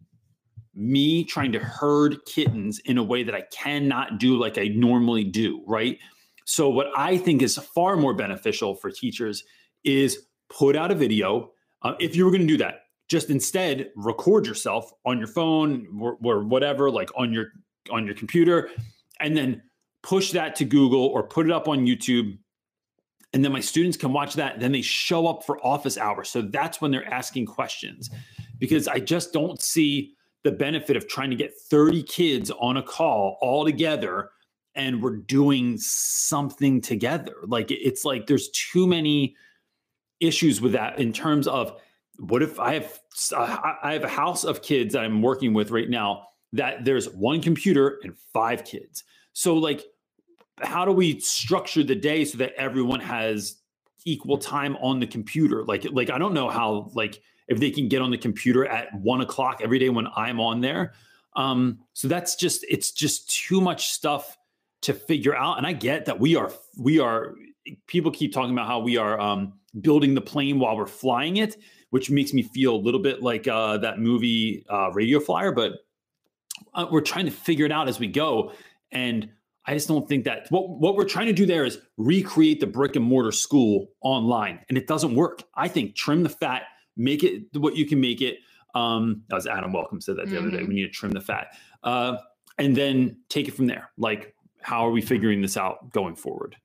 [0.78, 5.24] me trying to herd kittens in a way that I cannot do like I normally
[5.24, 5.98] do, right?
[6.46, 9.44] So, what I think is far more beneficial for teachers
[9.84, 11.52] is put out a video.
[11.82, 15.88] Uh, if you were going to do that, just instead record yourself on your phone
[16.00, 17.48] or, or whatever, like on your
[17.90, 18.70] on your computer,
[19.20, 19.64] and then
[20.04, 22.38] push that to Google or put it up on YouTube.
[23.34, 24.60] And then my students can watch that.
[24.60, 26.30] Then they show up for office hours.
[26.30, 28.10] So that's when they're asking questions
[28.60, 30.14] because I just don't see
[30.48, 34.30] the benefit of trying to get 30 kids on a call all together
[34.76, 37.34] and we're doing something together.
[37.46, 39.36] Like it's like there's too many
[40.22, 41.82] issues with that in terms of
[42.18, 43.00] what if I have
[43.36, 47.42] I have a house of kids that I'm working with right now that there's one
[47.42, 49.04] computer and five kids.
[49.34, 49.84] So like
[50.62, 53.58] how do we structure the day so that everyone has
[54.06, 55.66] equal time on the computer?
[55.66, 58.94] Like like I don't know how like if they can get on the computer at
[58.94, 60.94] one o'clock every day when I'm on there.
[61.36, 64.38] Um, so that's just it's just too much stuff
[64.82, 65.58] to figure out.
[65.58, 67.36] And I get that we are we are
[67.88, 71.56] people keep talking about how we are um, building the plane while we're flying it,
[71.92, 75.52] which makes me feel a little bit like uh, that movie uh, Radio Flyer.
[75.52, 75.74] But
[76.74, 78.52] uh, we're trying to figure it out as we go,
[78.92, 79.30] and
[79.66, 82.68] I just don't think that what what we're trying to do there is recreate the
[82.68, 85.44] brick and mortar school online, and it doesn't work.
[85.56, 86.64] I think trim the fat
[86.98, 88.40] make it what you can make it.
[88.76, 90.58] Um, that was Adam Welcome said that the other day.
[90.60, 90.68] Mhm.
[90.68, 92.18] We need to trim the fat, uh,
[92.58, 93.92] and then take it from there.
[93.98, 96.58] Like, how are we figuring this out going forward?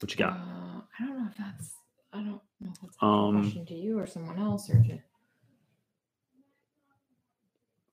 [0.00, 0.34] What you got?
[0.36, 1.76] Uh, I don't know if that's.
[2.12, 4.98] I don't know if that's a Um, question to you or someone else or to.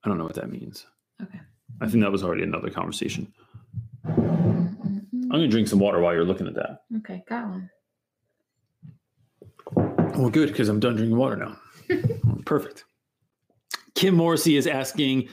[0.04, 0.86] I don't know what that means.
[1.22, 1.40] Okay.
[1.80, 3.32] I think that was already another conversation.
[4.04, 5.22] Mm, mm, mm.
[5.24, 6.84] I'm gonna drink some water while you're looking at that.
[6.98, 7.70] Okay, got one.
[10.16, 11.56] Well, good because I'm done drinking water now.
[12.44, 12.84] Perfect.
[13.94, 15.28] Kim Morrissey is asking,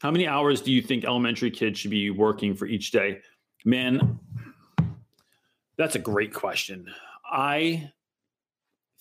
[0.00, 3.20] how many hours do you think elementary kids should be working for each day?
[3.64, 4.18] Man,
[5.78, 6.86] that's a great question.
[7.30, 7.90] I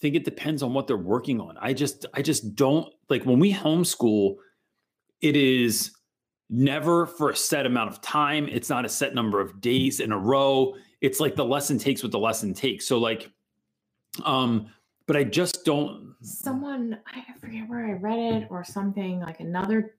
[0.02, 1.58] think it depends on what they're working on.
[1.60, 4.36] I just, I just don't like when we homeschool,
[5.22, 5.92] it is
[6.50, 8.48] never for a set amount of time.
[8.50, 10.76] It's not a set number of days in a row.
[11.02, 12.88] it's like the lesson takes what the lesson takes.
[12.88, 13.30] So like,
[14.24, 14.68] um,
[15.08, 16.16] but I just don't.
[16.22, 19.96] someone I forget where I read it or something like another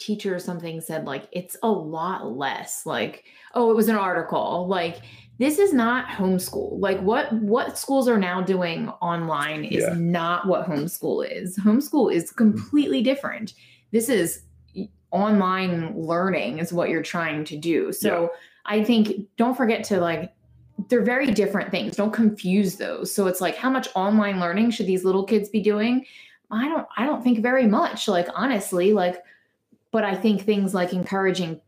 [0.00, 3.22] teacher or something said like it's a lot less like
[3.54, 5.00] oh it was an article like
[5.38, 9.94] this is not homeschool like what what schools are now doing online is Yeah.
[9.96, 13.54] not what homeschool is homeschool is completely different
[13.92, 14.42] this is
[15.12, 18.32] online learning is what you're trying to do so
[18.66, 20.32] i think don't forget to like
[20.88, 21.96] they're very different things.
[21.96, 23.14] Don't confuse those.
[23.14, 26.04] So it's like how much online learning should these little kids be doing?
[26.52, 29.22] I don't i don't think very much like honestly like
[29.90, 31.60] but i think things like encouraging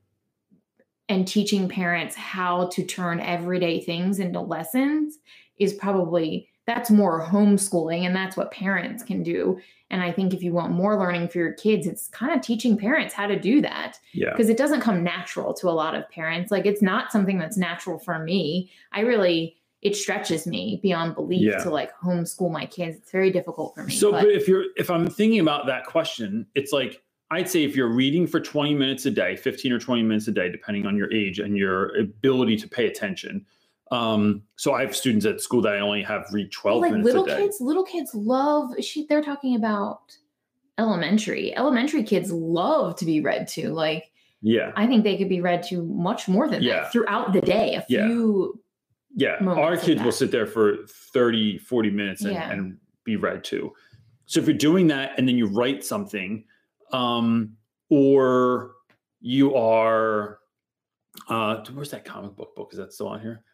[1.08, 5.18] and teaching parents how to turn everyday things into lessons
[5.58, 9.58] is probably that's more homeschooling and that's what parents can do
[9.90, 12.76] and i think if you want more learning for your kids it's kind of teaching
[12.76, 14.30] parents how to do that Yeah.
[14.30, 17.56] because it doesn't come natural to a lot of parents like it's not something that's
[17.56, 21.58] natural for me i really it stretches me beyond belief Yeah.
[21.62, 24.64] to like homeschool my kids it's very difficult for me So, but- but if you're,
[24.76, 28.74] if I'm thinking about that question, it's like, I'd say if you're reading for 20
[28.74, 31.94] minutes a day, 15 or 20 minutes a day, depending on your age and your
[31.98, 33.44] ability to pay attention.
[33.90, 37.06] Um, so I have students at school that I only have read 12 like minutes
[37.06, 37.36] little a day.
[37.42, 40.00] kids little kids love she they're talking about
[40.78, 44.72] elementary elementary kids love to be read to like Yeah.
[44.74, 46.80] i think they could be read to much more than Yeah.
[46.80, 48.06] that throughout the day a Yeah.
[48.06, 48.60] few
[49.16, 49.36] Yeah.
[49.44, 52.50] Our kids will sit there for 30, 40 minutes and, Yeah.
[52.50, 53.72] and be read to.
[54.26, 56.44] So if you're doing that and then you write something,
[56.90, 57.56] um,
[57.90, 58.72] or
[59.20, 60.40] you are,
[61.28, 62.70] uh, where's that comic book book?
[62.72, 63.44] Is that still on here?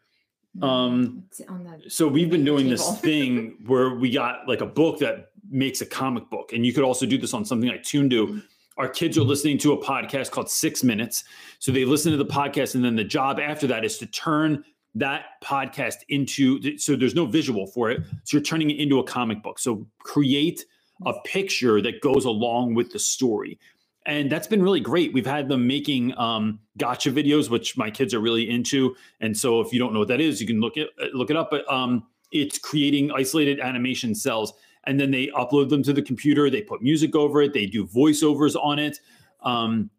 [0.61, 4.65] Um, it's on the so we've been doing this thing where we got like a
[4.65, 7.83] book that makes a comic book and you could also do this on something like
[7.83, 8.43] ToonDoo.
[8.77, 11.23] Our kids are listening to a podcast called Six Minutes.
[11.59, 14.63] So they listen to the podcast and then the job after that is to turn
[14.95, 18.01] that podcast into so there's no visual for it.
[18.23, 19.59] So you're turning it into a comic book.
[19.59, 20.65] So create
[21.05, 23.59] a picture that goes along with the story.
[24.05, 25.13] And that's been really great.
[25.13, 28.95] We've had them making um, Gacha videos, which my kids are really into.
[29.19, 31.37] And so if you don't know what that is, you can look it look it
[31.37, 31.49] up.
[31.51, 34.53] But um, it's creating isolated animation cells,
[34.85, 36.49] and then they upload them to the computer.
[36.49, 37.53] They put music over it.
[37.53, 38.99] They do voiceovers on it,
[39.43, 39.91] um,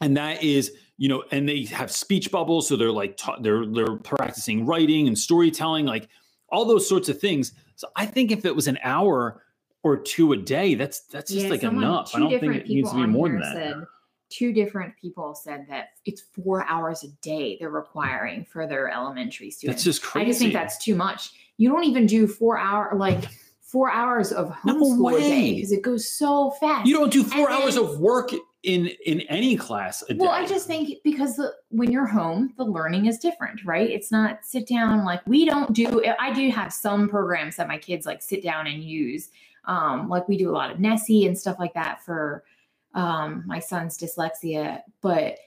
[0.00, 1.24] and that is you know.
[1.30, 5.84] And they have speech bubbles, so they're like ta- they're they're practicing writing and storytelling,
[5.84, 6.08] like
[6.48, 7.52] all those sorts of things.
[7.76, 9.42] So I think if it was an hour
[9.84, 12.10] or two a day, that's that's just Yeah, like someone- enough.
[12.14, 13.52] I don't think it needs to be more than that.
[13.54, 13.84] said-
[14.30, 19.48] two different people said that it's four hours a day they're requiring for their elementary
[19.50, 19.84] students.
[19.84, 20.24] That's just crazy.
[20.24, 21.30] I just think that's too much.
[21.56, 23.22] You don't even do four hour like
[23.60, 26.88] four hours of No homeschool a day because it goes so fast.
[26.88, 28.30] You don't do four And hours then- of work
[28.64, 30.18] in in any class a day.
[30.20, 33.88] Well, I just think because the, when you're home, the learning is different, right?
[33.90, 36.02] It's not sit down like we don't do.
[36.18, 39.28] I do have some programs that my kids like sit down and use.
[39.66, 42.44] Um, like we do a lot of Nessy and stuff like that for
[42.94, 45.38] um, my son's dyslexia, but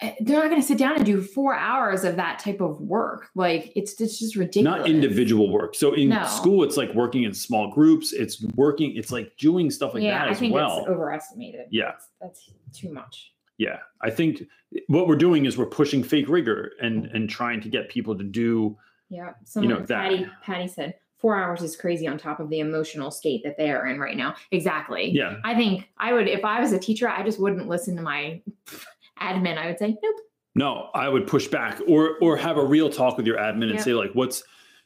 [0.00, 2.80] uh, they're not going to sit down and do four hours of that type of
[2.80, 3.28] work.
[3.34, 4.78] Like it's it's just ridiculous.
[4.80, 5.74] not individual work.
[5.74, 6.24] So in No.
[6.24, 8.12] school, it's like working in small groups.
[8.12, 8.96] It's working.
[8.96, 10.78] It's like doing stuff like yeah, that I as think well.
[10.80, 11.66] it's overestimated.
[11.70, 11.92] Yeah.
[11.92, 13.32] that's, that's too much.
[13.58, 14.42] yeah, I think
[14.86, 18.24] what we're doing is we're pushing fake rigor and and trying to get people to
[18.24, 18.76] do.
[19.10, 19.32] Yeah.
[19.44, 23.10] Someone, know, that- Patty, Patty said four hours is crazy on top of the emotional
[23.10, 24.34] state that they are in right now.
[24.52, 25.10] Exactly.
[25.10, 28.02] Yeah, I think I would, if I was a teacher, I just wouldn't listen to
[28.02, 28.40] my
[29.20, 29.58] admin.
[29.58, 30.16] I would say, nope.
[30.54, 33.80] no, I would push back or or have a real talk with your admin and
[33.80, 34.42] say like, what's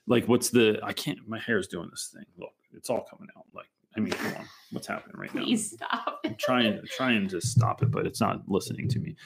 [0.07, 1.19] like what's the I can't.
[1.29, 2.25] My hair's doing this thing.
[2.39, 3.45] Look, it's all coming out.
[3.55, 5.45] Like, I mean, come on, what's happening right now?
[5.45, 6.21] Please stop.
[6.25, 9.17] I'm trying trying to stop it, but it's not listening to me.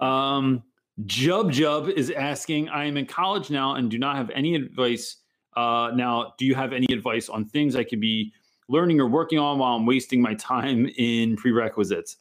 [0.00, 0.62] Um,
[1.02, 5.16] Jub Jub is asking, I am in college now and do not have any advice.
[5.56, 8.32] Uh, now, do you have any advice on things I could be
[8.68, 12.16] learning or working on while I'm wasting my time in prerequisites?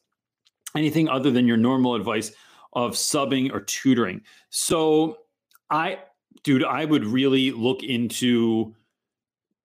[0.75, 2.31] Anything other than your normal advice
[2.73, 4.21] of subbing or tutoring?
[4.49, 5.17] So,
[5.69, 5.99] I,
[6.43, 8.75] dude, I would really look into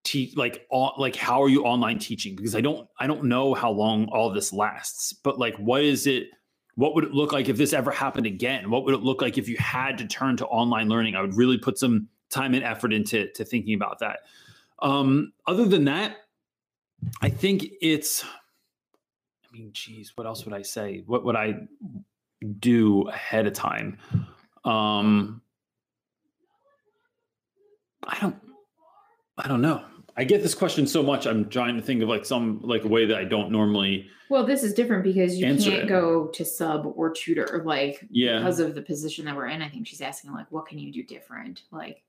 [0.05, 3.53] teach like all, like how are you online teaching because i don't i don't know
[3.53, 6.29] how long all this lasts but like what is it
[6.77, 9.37] what would it look like if this ever happened again what would it look like
[9.37, 12.65] if you had to turn to online learning i would really put some time and
[12.65, 14.21] effort into to thinking about that
[14.81, 16.17] um other than that
[17.23, 21.55] i think it's i mean geez what else would i say what would i
[22.61, 23.99] do ahead of time
[24.65, 25.41] um
[28.07, 28.37] i don't
[29.41, 29.85] I don't know.
[30.17, 31.25] I get this question so much.
[31.25, 34.09] I'm trying to think of like some like a way that I don't normally.
[34.29, 35.89] Well, this is different because you can't it.
[35.89, 38.39] go to sub or tutor, like Yeah.
[38.39, 39.63] because of the position that we're in.
[39.63, 41.63] I think she's asking like, what can you do different?
[41.71, 42.03] Like,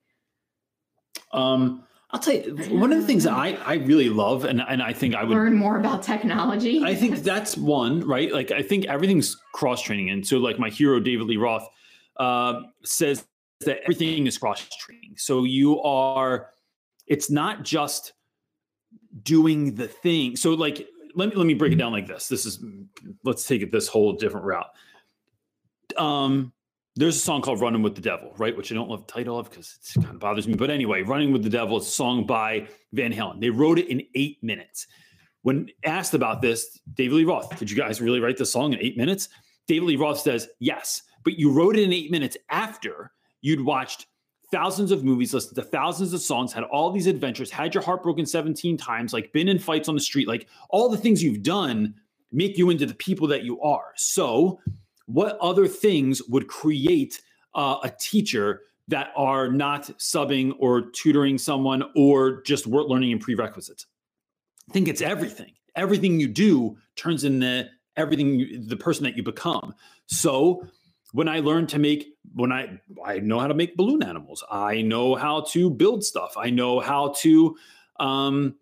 [1.32, 4.82] Um, I'll tell you one of the things that I I really love, and and
[4.82, 6.82] I think I would learn more about technology.
[6.84, 8.32] I think that's one, right?
[8.34, 11.68] Like I think everything's cross training, and so like my hero David Lee Roth
[12.18, 13.26] uh, says
[13.62, 15.15] that everything is cross training.
[15.18, 16.50] So you are,
[17.08, 18.13] it's not just
[19.24, 20.36] doing the thing.
[20.36, 22.28] So like let me let me break it down like this.
[22.28, 22.63] This is
[23.24, 24.70] let's take it this whole different route.
[25.98, 26.54] Um,
[27.00, 28.56] there's a song called "Running with the Devil," right?
[28.56, 30.56] Which I don't love the title of because it kind of bothers me.
[30.56, 33.40] But anyway, "Running with the Devil" is a song by Van Halen.
[33.40, 34.86] They wrote it in eight minutes.
[35.42, 38.80] When asked about this, David Lee Roth, did you guys really write this song in
[38.80, 39.30] eight minutes?
[39.68, 44.08] David Lee Roth says, yes, but you wrote it in eight minutes after you'd watched
[44.52, 48.04] thousands of movies, listened to thousands of songs, had all these adventures, had your heart
[48.04, 51.44] broken 17 times, like been in fights on the street, like all the things you've
[51.44, 51.94] done
[52.32, 53.94] make you into the people that you are.
[53.96, 54.60] So,
[55.10, 57.22] what other things would create
[57.56, 63.19] uh, a teacher that are not subbing or tutoring someone or just work learning and
[63.19, 63.88] prerequisites?
[64.69, 65.54] I think it's everything.
[65.76, 67.67] Everything you do turns into
[67.98, 69.74] everything you, the person that you become.
[70.06, 70.63] So
[71.12, 74.43] when I learned to make when I I know how to make balloon animals.
[74.50, 76.36] I know how to build stuff.
[76.38, 77.58] I know how to
[78.00, 78.56] um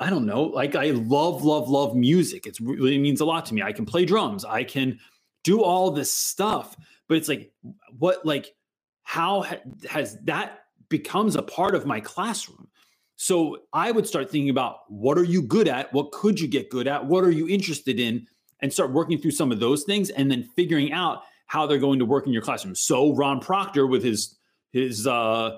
[0.00, 2.46] I don't know, like I love love love music.
[2.46, 3.62] It's really means a lot to me.
[3.62, 4.44] I can play drums.
[4.44, 5.00] I can
[5.48, 6.76] do all this stuff,
[7.08, 7.50] but it's like
[7.98, 8.54] what like
[9.02, 12.68] how ha- has that becomes a part of my classroom?
[13.16, 15.90] So I would start thinking about what are you good at?
[15.94, 17.06] What could you get good at?
[17.06, 18.26] What are you interested in?
[18.60, 22.00] And start working through some of those things and then figuring out how they're going
[22.00, 22.74] to work in your classroom.
[22.74, 24.36] So Ron Proctor with his
[24.72, 25.56] his uh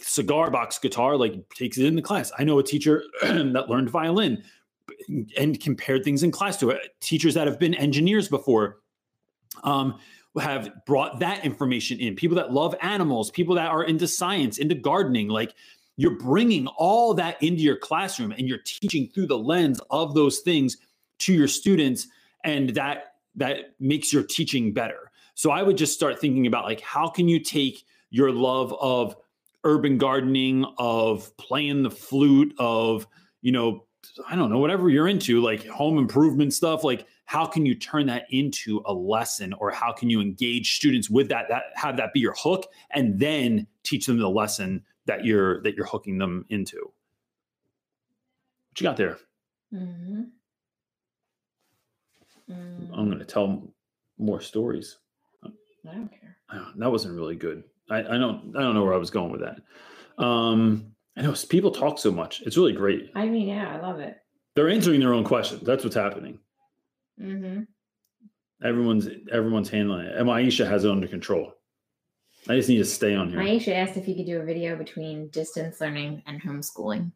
[0.00, 2.30] cigar box guitar like takes it in the class.
[2.38, 4.44] I know a teacher that learned violin
[5.36, 6.94] and compared things in class to it.
[7.00, 8.78] Teachers that have been engineers before
[9.62, 9.98] um
[10.40, 12.16] have brought that information in.
[12.16, 15.54] People that love animals, people that are into science, into gardening, like
[15.96, 20.40] you're bringing all that into your classroom and you're teaching through the lens of those
[20.40, 20.76] things
[21.20, 22.08] to your students
[22.44, 26.80] and that that makes your teaching better so i would just start thinking about like
[26.80, 29.16] how can you take your love of
[29.64, 33.06] urban gardening of playing the flute of
[33.42, 33.84] you know
[34.28, 38.06] i don't know whatever you're into like home improvement stuff like how can you turn
[38.06, 42.12] that into a lesson or how can you engage students with that that have that
[42.12, 46.44] be your hook and then teach them the lesson that you're that you're hooking them
[46.50, 46.76] into?
[48.70, 49.18] What you got there?
[49.72, 50.30] Mhm.
[52.50, 52.56] i'm
[52.90, 53.72] Mm, going to tell
[54.18, 54.98] more stories.
[55.42, 55.48] I
[55.94, 56.36] don't care.
[56.76, 57.64] That wasn't really good.
[57.90, 59.60] I, I don't i don't know where i was going with that.
[60.22, 62.42] Um i know people talk so much.
[62.42, 63.10] It's really great.
[63.14, 64.18] I mean, yeah, I love it.
[64.54, 65.62] they're answering their own questions.
[65.62, 66.38] That's what's happening
[67.20, 67.62] Mm-hmm.
[68.66, 71.52] everyone's everyone's handling it and aisha has it under control
[72.48, 74.76] i just need to stay on here Aisha asked if you could do a video
[74.76, 77.12] between distance learning and homeschooling.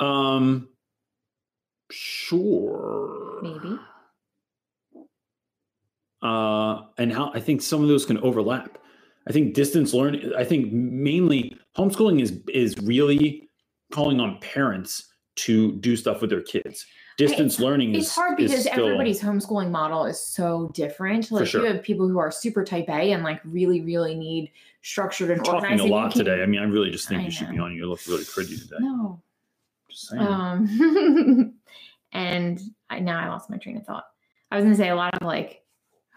[0.00, 0.68] um
[1.90, 3.78] sure Maybe.
[6.22, 8.78] uh, and how I think some of those can overlap.
[9.28, 10.32] I think distance learning.
[10.36, 13.48] I think mainly homeschooling is is really
[13.92, 16.86] calling on parents to do stuff with their kids.
[17.18, 21.30] Distance learning is It's hard is because still- everybody's homeschooling model is so different.
[21.30, 21.62] Like sure.
[21.62, 24.50] you have people who are super type A and like really, really need
[24.82, 26.42] structured and I'm talking a lot today.
[26.42, 27.74] I mean, I really just think I you should be on.
[27.76, 28.76] You look really pretty today.
[28.80, 29.20] No.
[29.90, 30.22] Just saying.
[30.22, 31.54] Um,
[32.12, 34.04] and I, now I lost my train of thought.
[34.50, 35.62] I was going to say a lot of like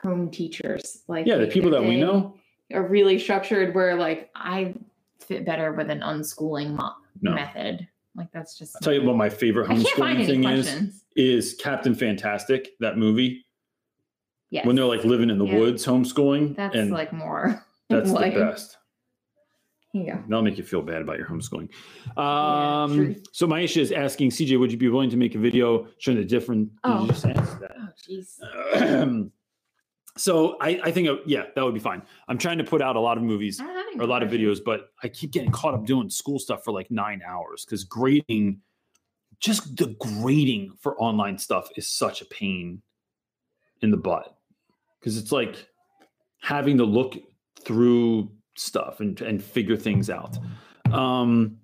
[0.01, 2.35] home teachers, like yeah, the people that we know.
[2.73, 3.73] are really structured.
[3.75, 4.73] Where like I
[5.19, 7.33] fit better with an unschooling mo- No.
[7.33, 7.87] method.
[8.15, 8.75] Like that's just.
[8.75, 11.05] I'll tell you what my favorite I can't find homeschooling thing is questions.
[11.15, 12.69] is Captain Fantastic.
[12.79, 13.45] That movie
[14.51, 14.65] Yes.
[14.65, 15.57] when they're like living in the Yeah.
[15.57, 17.65] woods homeschooling, That's and like more.
[17.89, 18.77] that's like, the best.
[19.93, 20.21] Yeah.
[20.27, 21.69] That'll make you feel bad about your homeschooling.
[22.17, 23.25] Um, truth.
[23.31, 26.25] so Maisha is asking CJ, would you be willing to make a video showing the
[26.25, 26.69] different?
[26.83, 27.07] Oh.
[27.09, 29.29] Oh, jeez.
[30.17, 32.01] so I, I think, uh, yeah, that would be fine.
[32.27, 34.07] I'm trying to put out a lot of movies I don't have any or a
[34.07, 37.21] lot of videos, but I keep getting caught up doing school stuff for like nine
[37.27, 38.61] hours because grading,
[39.39, 42.81] just the grading for online stuff is such a pain
[43.81, 44.37] in the butt
[44.99, 45.67] because it's like
[46.41, 47.15] having to look
[47.59, 50.37] through stuff and, and figure things out.
[50.91, 51.57] Um,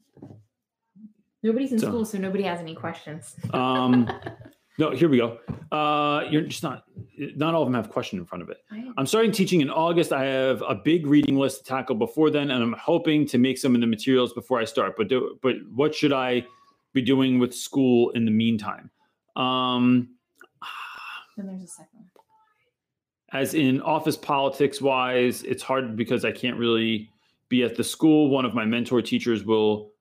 [1.44, 3.36] Nobody's in So- school, so nobody has any questions.
[3.54, 4.08] um,
[4.78, 5.38] no, here we go.
[5.72, 6.86] Uh, you're just not.
[7.36, 8.58] not all of them have question in front of it.
[8.98, 10.12] I'm starting teaching in August.
[10.12, 13.58] I have a big reading list to tackle before then, and I'm hoping to make
[13.58, 14.96] some of the materials before I start.
[14.98, 16.46] But do, but what should I
[16.94, 18.90] be doing with school in the meantime?
[19.36, 20.10] Um,
[21.38, 22.26] Then there's a second one.
[23.32, 27.10] as in office politics wise, it's hard because I can't really
[27.50, 28.30] be at the school.
[28.30, 29.92] One of my mentor teachers will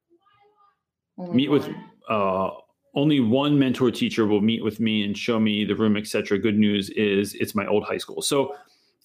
[1.18, 1.68] Only meet with
[2.09, 2.51] uh,
[2.95, 6.38] only one mentor teacher will meet with me and show me the room, etc.
[6.38, 8.22] Good news is it's my old high school.
[8.22, 8.55] So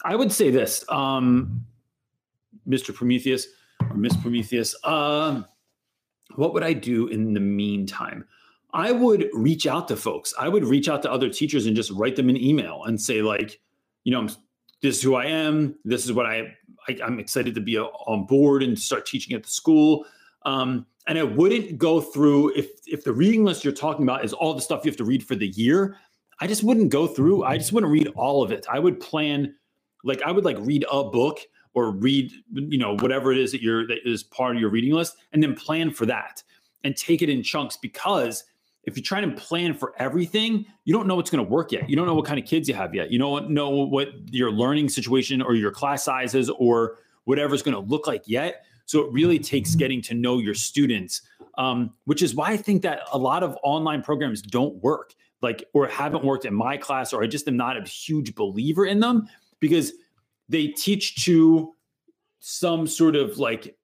[0.03, 1.65] I would say this, um,
[2.67, 2.93] Mr.
[2.93, 3.47] Prometheus
[3.89, 4.75] or Miss Prometheus.
[4.83, 5.45] Um,
[6.35, 8.25] what would I do in the meantime?
[8.73, 10.33] I would reach out to folks.
[10.37, 13.21] I would reach out to other teachers and just write them an email and say,
[13.21, 13.61] like,
[14.03, 14.29] you know, I'm,
[14.81, 15.75] this is who I am.
[15.85, 16.53] This is what I,
[16.87, 20.05] I I'm excited to be uh, on board and start teaching at the school.
[20.43, 24.33] Um, and I wouldn't go through if if the reading list you're talking about is
[24.33, 25.97] all the stuff you have to read for the year.
[26.39, 27.43] I just wouldn't go through.
[27.43, 28.65] I just wouldn't read all of it.
[28.69, 29.55] I would plan,
[30.03, 31.39] like I would like read a book
[31.73, 34.93] or read you know whatever it is that you're that is part of your reading
[34.93, 36.43] list, and then plan for that
[36.83, 38.43] and take it in chunks because
[38.83, 41.89] if you try to plan for everything, you don't know what's going to work yet.
[41.89, 43.11] You don't know what kind of kids you have yet.
[43.11, 47.81] You don't know what your learning situation or your class sizes or whatever's going to
[47.81, 48.65] look like yet.
[48.85, 51.21] So it really takes getting to know your students,
[51.57, 55.65] um, which is why I think that a lot of online programs don't work, like
[55.73, 58.99] or haven't worked in my class, or I just am not a huge believer in
[58.99, 59.27] them
[59.59, 59.93] because
[60.49, 61.73] they teach to
[62.39, 63.75] some sort of like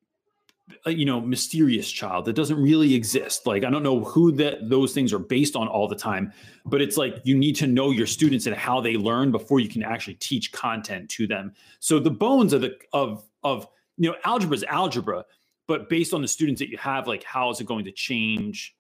[0.86, 3.48] uh, you know mysterious child that doesn't really exist.
[3.48, 6.32] Like i don't know who that those things are based on all the time
[6.66, 9.70] but it's like you need to know your students and how they learn before you
[9.70, 11.54] can actually teach content to them.
[11.80, 13.68] So the bones of the of of
[14.02, 15.24] you know algebra is algebra
[15.68, 18.76] but based on the students that you have like how is it going to change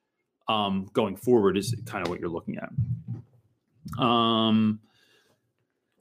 [0.47, 4.79] um going forward is kind of what you're looking at um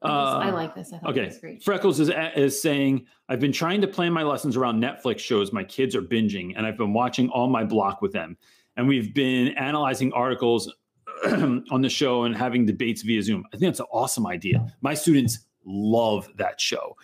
[0.02, 0.94] I uh, like this.
[0.94, 1.26] I thought Okay.
[1.26, 1.62] this was great.
[1.62, 5.62] Freckles is, is saying, I've been trying to plan my lessons around Netflix shows my
[5.62, 8.38] kids are binging, and I've been watching all my block with them.
[8.78, 10.72] And we've been analyzing articles
[11.26, 13.44] on the show and having debates via Zoom.
[13.48, 14.72] I think that's an awesome idea.
[14.80, 16.96] My students love that show.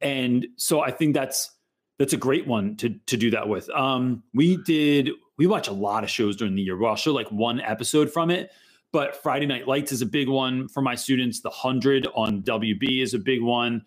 [0.00, 1.50] And so I think that's
[1.98, 3.68] that's a great one to to do that with.
[3.70, 6.76] Um, we did we watch a lot of shows during the year.
[6.76, 8.50] Well, I'll show like one episode from it,
[8.92, 11.40] but Friday Night Lights is a big one for my students.
[11.40, 13.84] The Hundred on WB is a big one.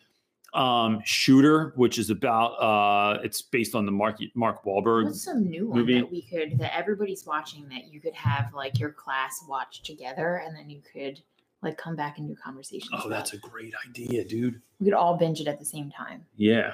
[0.54, 5.06] Um, Shooter, which is about uh, it's based on the Mark Mark Wahlberg.
[5.06, 6.00] What's some new one movie.
[6.00, 10.42] that we could that everybody's watching that you could have like your class watch together
[10.46, 11.22] and then you could
[11.68, 12.92] like come back and do conversations.
[13.04, 14.62] Oh, that's a great idea, dude.
[14.80, 16.26] we could all binge it at the same time.
[16.36, 16.74] Yeah,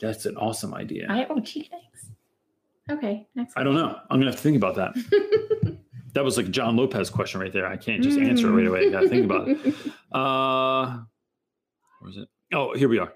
[0.00, 1.06] that's an awesome idea.
[1.08, 2.06] I oh cheek thanks.
[2.90, 3.56] Okay, next.
[3.56, 3.98] I don't know.
[4.10, 4.94] I'm gonna have to think about that.
[6.16, 7.66] That was like a John Lopez question right there.
[7.66, 8.86] I can't just answer it right away.
[8.86, 9.74] I gotta think about it.
[10.12, 11.00] Uh,
[12.00, 12.26] where is it?
[12.54, 13.12] Oh, here we are.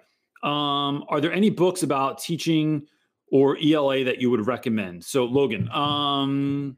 [0.47, 2.87] Um, are there any books about teaching
[3.33, 5.03] or ELA that you would recommend?
[5.03, 6.77] So, Logan, um,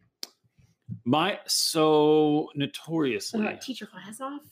[1.05, 4.43] my so notoriously, teacher class off,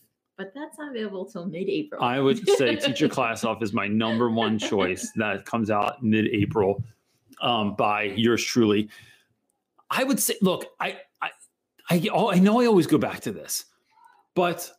[0.41, 2.03] but that's not available till mid-April.
[2.03, 5.11] I would say Teacher Class Off is my number one choice.
[5.17, 6.83] That comes out mid-April
[7.43, 8.89] um, by yours truly.
[9.91, 11.31] I would say, look, I, I,
[11.91, 13.67] I, oh, I know I always go back to this,
[14.35, 14.71] but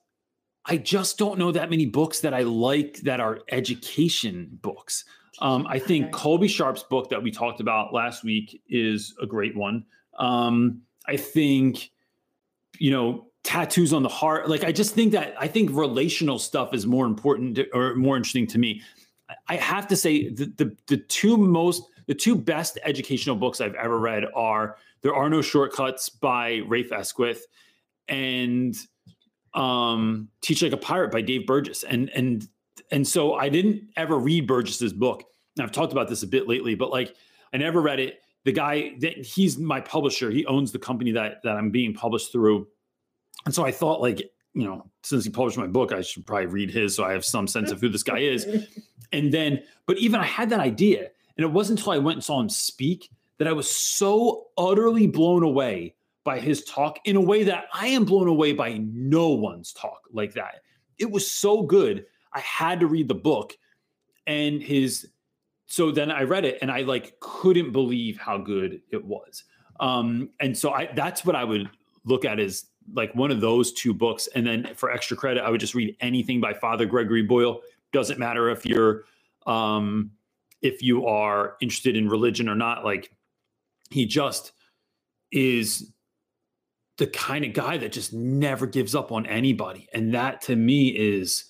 [0.66, 5.06] I just don't know that many books that I like that are education books.
[5.42, 9.56] Um, I think Colby Sharp's book that we talked about last week is a great
[9.56, 9.86] one.
[10.18, 11.92] Um, I think,
[12.78, 14.50] you know, tattoos on the heart.
[14.50, 18.16] Like, I just think that I think relational stuff is more important to, or more
[18.18, 18.82] interesting to me.
[19.48, 23.76] I- have to say the, the the two most the two best educational books I've
[23.76, 27.42] ever read are There Are No Shortcuts by Rafe Esquith
[28.10, 28.76] and
[29.54, 31.84] um Teach Like a Pirate by Dave Burgess.
[31.84, 32.48] And and
[32.92, 35.24] and so I didn't ever read Burgess's book.
[35.56, 37.16] And I've talked about this a bit lately, but like
[37.54, 38.21] I never read it.
[38.44, 42.32] The guy that he's my publisher, he owns the company that that I'm being published
[42.32, 42.68] through.
[43.46, 44.20] And so I thought like,
[44.54, 47.26] you know, since he published my book, I should probably read his so I have
[47.26, 48.48] some sense of who this guy is.
[49.14, 52.24] And then, but even I had that idea, and it wasn't until I went and
[52.24, 57.22] saw him speak that I was so utterly blown away by his talk in a
[57.22, 60.62] way that I am blown away by no one's talk like that.
[61.00, 62.06] It was so good.
[62.34, 63.58] I had to read the book
[64.28, 65.10] and his
[65.72, 69.44] so then I read it and I like couldn't believe how good it was.
[69.80, 71.70] Um and so I that's what I would
[72.06, 75.50] look at as like one of those two books and then for extra credit I
[75.50, 77.62] would just read anything by Father Gregory Boyle
[77.94, 79.06] doesn't matter if you're
[79.48, 80.12] um
[80.62, 83.12] if you are interested in religion or not like
[83.92, 84.52] he just
[85.32, 85.92] is
[86.98, 89.88] the kind of guy that just never gives up on anybody.
[89.94, 91.46] And that to me is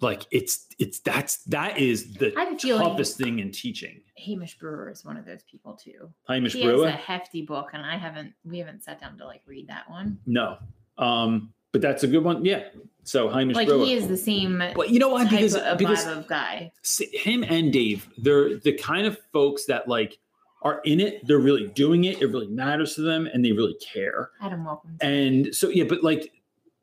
[0.00, 4.00] like it's it's that's that is the I have a feeling- toughest thing in teaching.
[4.16, 6.12] Hamish Brewer is one of those people too.
[6.28, 6.86] Hamish he Brewer?
[6.86, 8.32] has a hefty book, and I haven't.
[8.44, 10.18] We haven't sat down to like read that one.
[10.26, 10.58] No.
[10.98, 12.44] Um, but that's a good one.
[12.44, 12.64] Yeah.
[13.04, 13.84] So Hamish Like Brewer.
[13.84, 15.24] he is the same but you know why?
[15.24, 16.72] Because of because of guy.
[17.12, 20.18] him and Dave, they're the kind of folks that like
[20.62, 21.26] are in it.
[21.26, 22.20] They're really doing it.
[22.20, 24.30] It really matters to them, and they really care.
[24.42, 24.96] Adam welcome.
[25.00, 26.32] And so yeah, but like,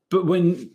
[0.10, 0.72] but when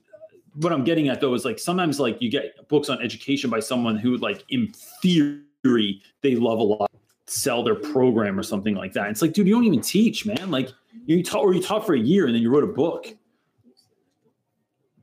[0.61, 3.61] what I'm getting at though is like sometimes like you get books on education by
[3.61, 6.91] someone who like in theory they love a lot,
[7.27, 9.09] sell their program or something like that.
[9.09, 10.51] It's like, dude, you don't even teach, man.
[10.51, 10.71] Like
[11.07, 13.09] you taught or you taught for a year and then you wrote a book.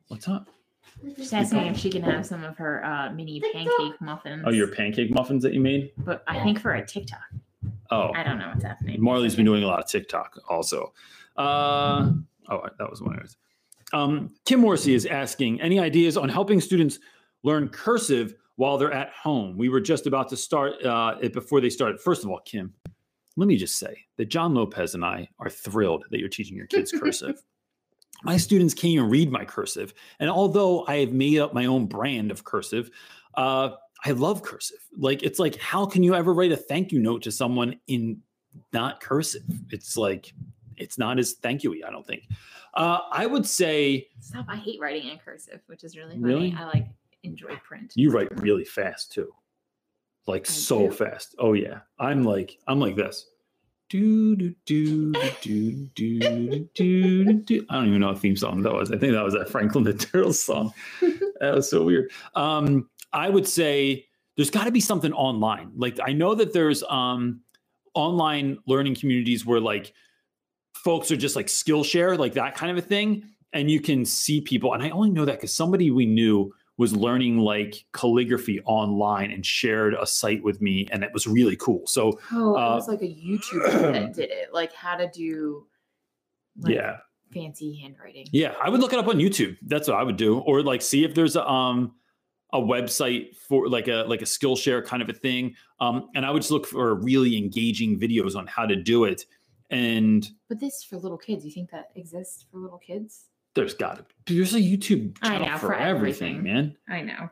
[0.07, 0.47] What's up?
[1.15, 4.43] Just asking if she can have some of her uh, mini pancake muffins.
[4.45, 5.91] Oh, your pancake muffins that you made?
[5.97, 7.19] But I think for a TikTok.
[7.91, 9.01] Oh, I don't know what's happening.
[9.01, 10.93] Marley's been doing a lot of TikTok also.
[11.35, 12.11] Uh,
[12.49, 13.37] oh, that was one of those.
[13.93, 16.99] Um, Kim Morrissey is asking any ideas on helping students
[17.43, 19.57] learn cursive while they're at home.
[19.57, 22.01] We were just about to start uh, it before they started.
[22.01, 22.73] First of all, Kim,
[23.37, 26.67] let me just say that John Lopez and I are thrilled that you're teaching your
[26.67, 27.41] kids cursive.
[28.23, 29.93] my students can't even read my cursive.
[30.19, 32.89] And although I have made up my own brand of cursive,
[33.35, 33.69] uh,
[34.05, 34.79] I love cursive.
[34.97, 38.21] Like, it's like, how can you ever write a thank you note to someone in
[38.73, 39.43] not cursive?
[39.69, 40.33] It's like,
[40.77, 42.23] it's not as thank you I don't think.
[42.77, 44.45] Uh, I would say Stop.
[44.47, 46.23] I hate writing in cursive, which is really funny.
[46.23, 46.55] Really?
[46.57, 46.87] I like
[47.23, 47.93] enjoy print.
[47.95, 49.33] you write really fast too.
[50.27, 50.91] Like I so do.
[50.91, 51.35] fast.
[51.39, 51.79] Oh yeah.
[51.99, 53.25] I'm like, I'm like this.
[53.89, 55.11] Do, do, do,
[55.41, 57.65] do, do, do, do, do.
[57.69, 58.91] I don't even know what theme song that was.
[58.91, 60.71] I think that was that Franklin the Turtles song.
[61.01, 62.11] that was so weird.
[62.35, 64.05] Um, I would say
[64.35, 65.71] there's got to be something online.
[65.75, 67.41] Like I know that there's um
[67.95, 69.93] online learning communities where like
[70.87, 74.39] folks are just like Skillshare, like that kind of a thing, and you can see
[74.39, 74.73] people.
[74.73, 79.45] And I only know that because somebody we knew was learning like calligraphy online and
[79.45, 81.85] shared a site with me, and it was really cool.
[81.87, 84.53] So Oh, Uh, it was like a YouTuber that did it.
[84.53, 85.65] Like how to do
[86.57, 86.97] like, yeah,
[87.33, 88.27] fancy handwriting.
[88.31, 89.57] Yeah, I would look it up on YouTube.
[89.63, 91.95] That's what I would do, or like see if there's a um
[92.53, 95.53] a website for like a like a Skillshare kind of a thing.
[95.81, 99.25] Um, and I would just look for really engaging videos on how to do it.
[99.69, 101.45] And But this for little kids.
[101.45, 103.25] You think that exists for little kids?
[103.57, 106.43] there's got to be there's a YouTube channel know, for, for everything, everything.
[106.43, 106.77] man.
[106.87, 107.29] I know.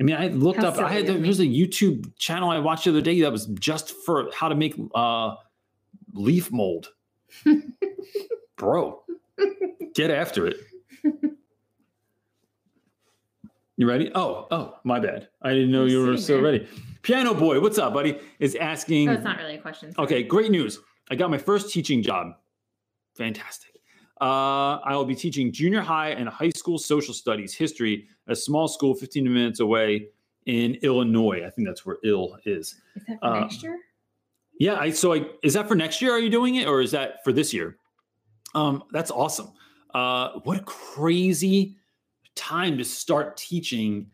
[0.00, 0.78] I mean, I looked How up.
[0.78, 4.30] I had there's a YouTube channel I watched the other day that was just for
[4.34, 5.34] how to make uh
[6.14, 6.88] leaf mold.
[8.56, 9.02] Bro,
[9.94, 10.56] get after it.
[13.76, 14.10] You ready?
[14.14, 15.28] Oh, oh, my bad.
[15.40, 16.68] I didn't know you were so ready.
[17.00, 18.18] Piano boy, what's up, buddy?
[18.38, 19.08] Is asking.
[19.08, 19.94] It's not really a question.
[19.98, 20.80] Okay, great news.
[21.10, 22.34] I got my first teaching job.
[23.16, 23.70] Fantastic.
[24.20, 28.36] Uh, I will be teaching junior high and high school social studies history at a
[28.36, 30.08] small school 15 minutes away
[30.46, 31.42] in Illinois.
[31.44, 32.76] I think that's where Ill is.
[32.96, 33.78] Is that for uh, next year?
[34.58, 36.12] Yeah, I so I is that for next year?
[36.12, 37.76] Are you doing it or is that for this year?
[38.54, 39.52] Um, that's awesome.
[39.94, 41.76] Uh, what a crazy
[42.34, 44.10] time to start teaching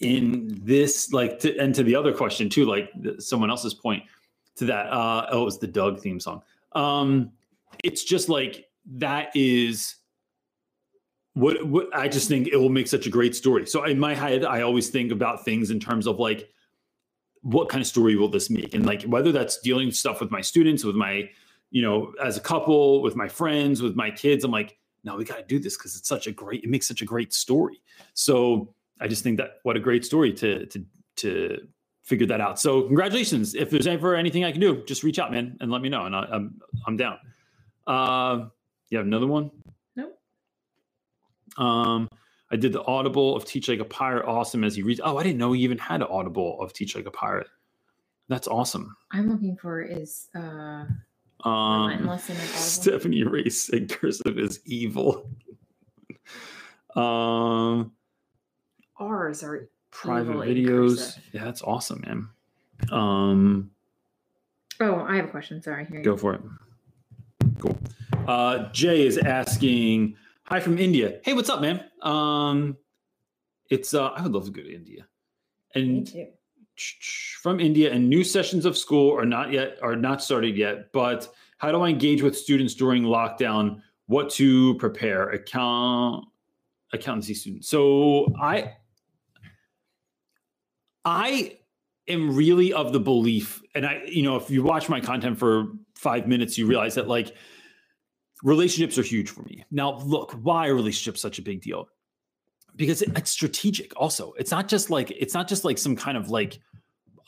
[0.00, 4.02] in this like to, and to the other question too like th- someone else's point
[4.56, 6.42] to that uh oh it was the doug theme song.
[6.72, 7.32] Um
[7.84, 9.96] it's just like that is
[11.34, 13.66] what what i just think it will make such a great story.
[13.66, 16.48] So in my head i always think about things in terms of like
[17.42, 18.74] what kind of story will this make?
[18.74, 21.30] And like whether that's dealing stuff with my students with my
[21.70, 25.24] you know as a couple with my friends with my kids i'm like no we
[25.24, 27.80] got to do this because it's such a great it makes such a great story.
[28.14, 30.84] So i just think that what a great story to to
[31.16, 31.66] to
[32.06, 32.58] figure that out.
[32.58, 33.54] So congratulations.
[33.54, 36.06] If there's ever anything i can do just reach out man and let me know
[36.06, 37.18] and I, i'm i'm down.
[37.86, 38.46] Uh
[38.90, 39.50] you have another one?
[39.96, 40.16] Nope.
[41.58, 42.08] um
[42.52, 44.24] i did the audible of teach like a pirate.
[44.24, 45.00] Awesome as he reads.
[45.02, 47.48] Oh i didn't know he even had an audible of teach like a pirate.
[48.28, 48.96] That's awesome.
[49.12, 50.84] I'm looking for is uh
[51.44, 52.56] um relentless and Audible.
[52.58, 55.28] stephanie race said cursive is evil.
[56.94, 57.92] Um
[58.98, 59.68] Ours are
[60.02, 61.22] private videos cursive.
[61.32, 62.28] yeah that's awesome man
[62.92, 63.70] um
[64.78, 65.62] Oh, I have a question.
[65.62, 65.86] Sorry.
[65.86, 66.40] Here you go for it
[67.58, 67.78] cool
[68.28, 72.76] uh jay is asking hi from india hey what's up man um
[73.70, 75.06] it's uh i would love to go to india
[75.74, 76.12] and
[77.42, 80.92] from India, and new sessions of school are not yet are not started yet.
[80.92, 83.80] But how do I engage with students during lockdown?
[84.06, 85.30] What to prepare?
[85.30, 86.26] Account
[86.92, 87.68] accountancy students.
[87.68, 88.74] So I
[91.06, 91.56] I
[92.08, 95.68] am really of the belief, and I you know if you watch my content for
[95.94, 97.34] five minutes, you realize that like
[98.42, 99.64] relationships are huge for me.
[99.70, 101.88] Now, look, why are relationships such a big deal?
[102.74, 103.96] Because it, it's strategic.
[103.96, 106.58] Also, it's not just like it's not just like some kind of like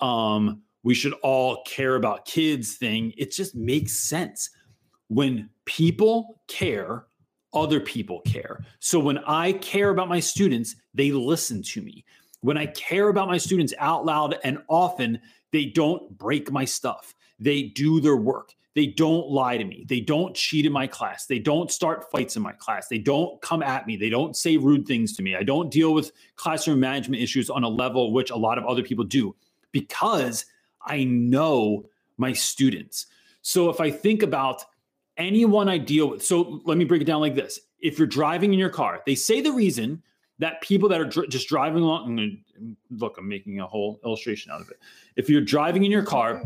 [0.01, 3.13] um we should all care about kids thing.
[3.17, 4.51] It just makes sense
[5.09, 7.07] when people care.
[7.55, 8.63] Other people care.
[8.79, 12.05] So when I care about my students, they listen to me.
[12.41, 15.21] When I care about my students out loud and often,
[15.53, 17.15] they don't break my stuff.
[17.39, 18.55] They do their work.
[18.75, 19.85] They don't lie to me.
[19.89, 21.27] They don't cheat in my class.
[21.27, 22.87] They don't start fights in my class.
[22.87, 23.97] They don't come at me.
[23.97, 25.35] They don't say rude things to me.
[25.35, 28.83] I don't deal with classroom management issues on a level which a lot of other
[28.83, 29.35] people do
[29.73, 30.45] because
[30.81, 33.07] I know my students.
[33.43, 34.65] So if I think about
[35.17, 37.59] anyone I deal with, so let me break it down like this.
[37.81, 40.03] If you're driving in your car, they say the reason
[40.39, 44.53] that people that are dr- just driving along, and look, I'm making a whole illustration
[44.53, 44.79] out of it.
[45.17, 46.43] If you're driving in your car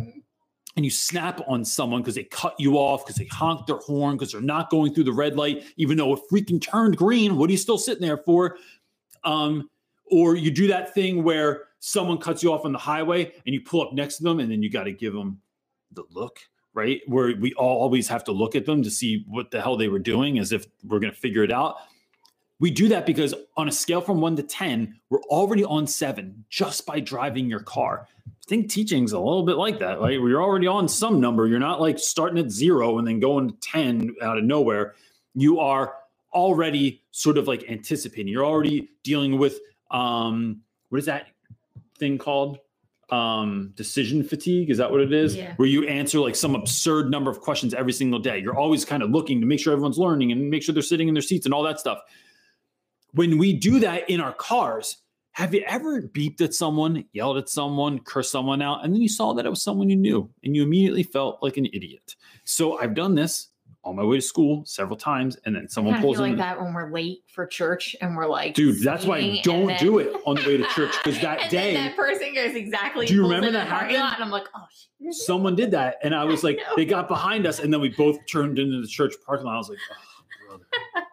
[0.76, 4.16] and you snap on someone because they cut you off, because they honk their horn,
[4.16, 7.48] because they're not going through the red light, even though it freaking turned green, what
[7.50, 8.56] are you still sitting there for?
[9.24, 9.68] Um,
[10.10, 13.60] or you do that thing where someone cuts you off on the highway and you
[13.60, 15.40] pull up next to them and then you got to give them
[15.92, 16.38] the look
[16.74, 19.76] right where we all always have to look at them to see what the hell
[19.76, 21.76] they were doing as if we're going to figure it out
[22.62, 26.44] we do that because on a scale from 1 to 10 we're already on 7
[26.48, 28.06] just by driving your car.
[28.26, 31.48] I think teaching's a little bit like that right you're already on some number.
[31.48, 34.94] You're not like starting at 0 and then going to 10 out of nowhere.
[35.34, 35.94] You are
[36.32, 38.28] already sort of like anticipating.
[38.28, 39.58] You're already dealing with
[39.90, 41.26] um what is that
[41.98, 42.60] thing called?
[43.10, 44.70] Um decision fatigue?
[44.70, 45.34] Is that what it is?
[45.34, 45.54] Yeah.
[45.56, 48.38] where you answer like some absurd number of questions every single day.
[48.38, 51.08] You're always kind of looking to make sure everyone's learning and make sure they're sitting
[51.08, 51.98] in their seats and all that stuff
[53.14, 54.98] when we do that in our cars
[55.32, 59.08] have you ever beeped at someone yelled at someone cursed someone out and then you
[59.08, 62.78] saw that it was someone you knew and you immediately felt like an idiot so
[62.78, 63.48] i've done this
[63.84, 66.60] on my way to school several times and then someone pulls feel in like that
[66.60, 69.98] when we're late for church and we're like, dude that's why I don't then- do
[69.98, 73.06] it on the way to church because that and day then that person goes exactly.
[73.06, 73.96] Do you remember that happened?
[73.96, 74.64] And I'm like, oh,
[75.00, 75.14] shit.
[75.14, 76.76] someone did that and i was like know.
[76.76, 79.58] they got behind us and then we both turned into the church parking lot i
[79.58, 81.06] was like oh brother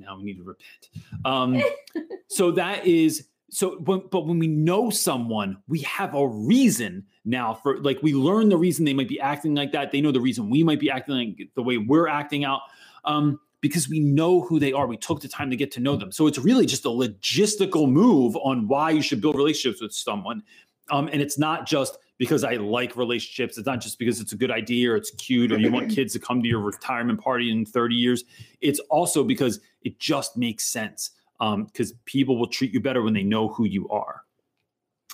[0.00, 0.78] now we need to repent.
[1.24, 1.62] Um
[2.28, 7.54] so that is so when, but when we know someone we have a reason now
[7.54, 9.92] for like we learn the reason they might be acting like that.
[9.92, 12.62] They know the reason we might be acting like the way we're acting out
[13.04, 14.86] um because we know who they are.
[14.86, 16.12] We took the time to get to know them.
[16.12, 20.42] So it's really just a logistical move on why you should build relationships with someone.
[20.90, 23.56] Um, and it's not just because I like relationships.
[23.56, 26.12] It's not just because it's a good idea or it's cute or you want kids
[26.12, 28.24] to come to your retirement party in 30 years.
[28.60, 33.22] It's also because it just makes sense because people will treat you better when they
[33.22, 34.22] know who you are.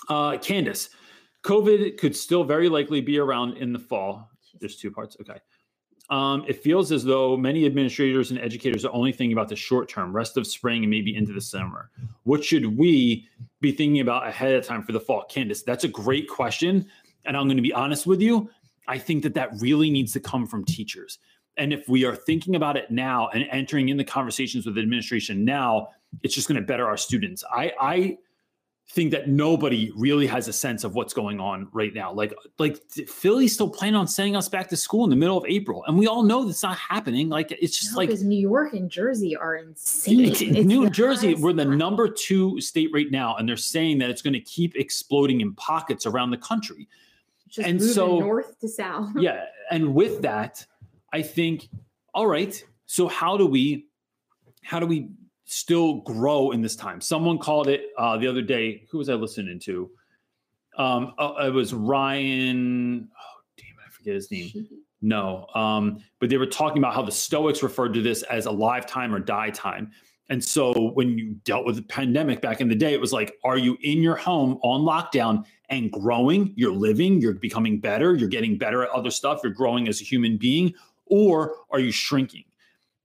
[0.09, 0.89] Uh, Candace,
[1.43, 4.29] COVID could still very likely be around in the fall.
[4.59, 5.15] There's two parts.
[5.21, 5.39] Okay.
[6.09, 9.89] Um, it feels as though many administrators and educators are only thinking about the short
[9.89, 11.89] term, rest of spring and maybe into the summer.
[12.23, 13.27] What should we
[13.59, 15.25] be thinking about ahead of time for the fall?
[15.25, 16.87] Candace, that's a great question.
[17.25, 18.49] And I'm going to be honest with you.
[18.87, 21.19] I think that that really needs to come from teachers.
[21.57, 25.43] And if we are thinking about it now and entering in the conversations with administration
[25.43, 25.89] now,
[26.23, 27.43] it's just going to better our students.
[27.51, 28.17] I, I
[28.89, 32.11] think that nobody really has a sense of what's going on right now.
[32.13, 35.43] Like, like Philly's still planning on sending us back to school in the middle of
[35.45, 37.27] April, and we all know that's not happening.
[37.27, 40.21] Like, it's just like because New York and Jersey are insane.
[40.21, 44.09] it's- It's New Jersey, we're the number two state right now, and they're saying that
[44.09, 46.87] it's going to keep exploding in pockets around the country.
[47.49, 49.09] Just and so- north to south.
[49.17, 50.65] Yeah, and with that,
[51.11, 51.67] I think,
[52.13, 52.63] all right.
[52.85, 53.87] So how do we,
[54.63, 55.09] how do we
[55.47, 57.01] still grow in this time?
[57.01, 58.85] Someone called it uh, the other day.
[58.91, 59.89] Who was I listening to?
[60.77, 63.09] Um, uh, it was Ryan.
[63.11, 64.67] Oh, damn it, I forget his name.
[65.01, 65.47] No.
[65.55, 69.13] Um, but they were talking about how the Stoics referred to this as a lifetime
[69.13, 69.91] or die time.
[70.29, 73.37] And so when you dealt with the pandemic back in the day, it was like,
[73.45, 76.53] are you in your home on lockdown and growing?
[76.57, 80.03] You're living, you're becoming better, you're getting better at other stuff, you're growing as a
[80.03, 80.73] human being,
[81.05, 82.43] or are you shrinking?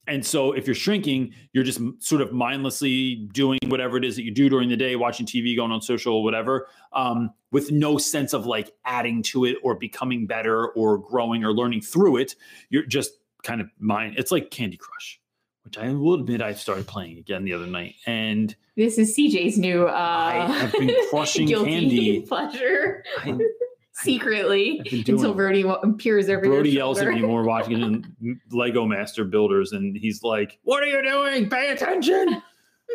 [0.08, 4.24] And so if you're shrinking, you're just sort of mindlessly doing whatever it is that
[4.24, 8.32] you do during the day, watching TV, going on social, whatever, um, with no sense
[8.32, 12.34] of like adding to it or becoming better or growing or learning through it.
[12.68, 13.12] You're just
[13.44, 14.14] kind of mind.
[14.18, 15.20] It's like Candy Crush,
[15.64, 17.94] which I will admit I started playing again the other night.
[18.04, 22.22] And This is CJ's new uh I have been crushing candy.
[22.22, 23.38] pleasure I,
[23.92, 25.34] secretly I've been doing until.
[25.34, 25.64] Brody
[25.98, 28.04] peers over Brody yells at me when we're watching
[28.50, 31.48] Lego Master Builders, and he's like, "What are you doing?
[31.48, 32.42] Pay attention!"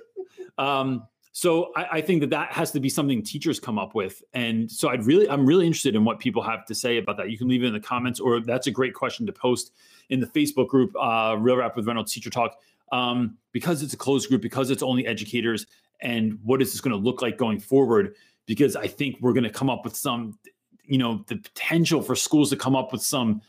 [0.57, 1.07] um.
[1.33, 4.23] So I, I, think that that has to be something teachers come up with.
[4.33, 7.29] And so I'd really, I'm really interested in what people have to say about that.
[7.29, 9.71] You can leave it in the comments, or that's a great question to post
[10.09, 12.57] in the Facebook group, uh, Real Rap with Reynolds Teacher Talk,
[12.91, 15.67] um, because it's a closed group, because it's only educators.
[16.01, 18.15] And what is this going to look like going forward?
[18.47, 20.39] Because I think we're going to come up with some,
[20.88, 23.41] you know, the potential for schools to come up with some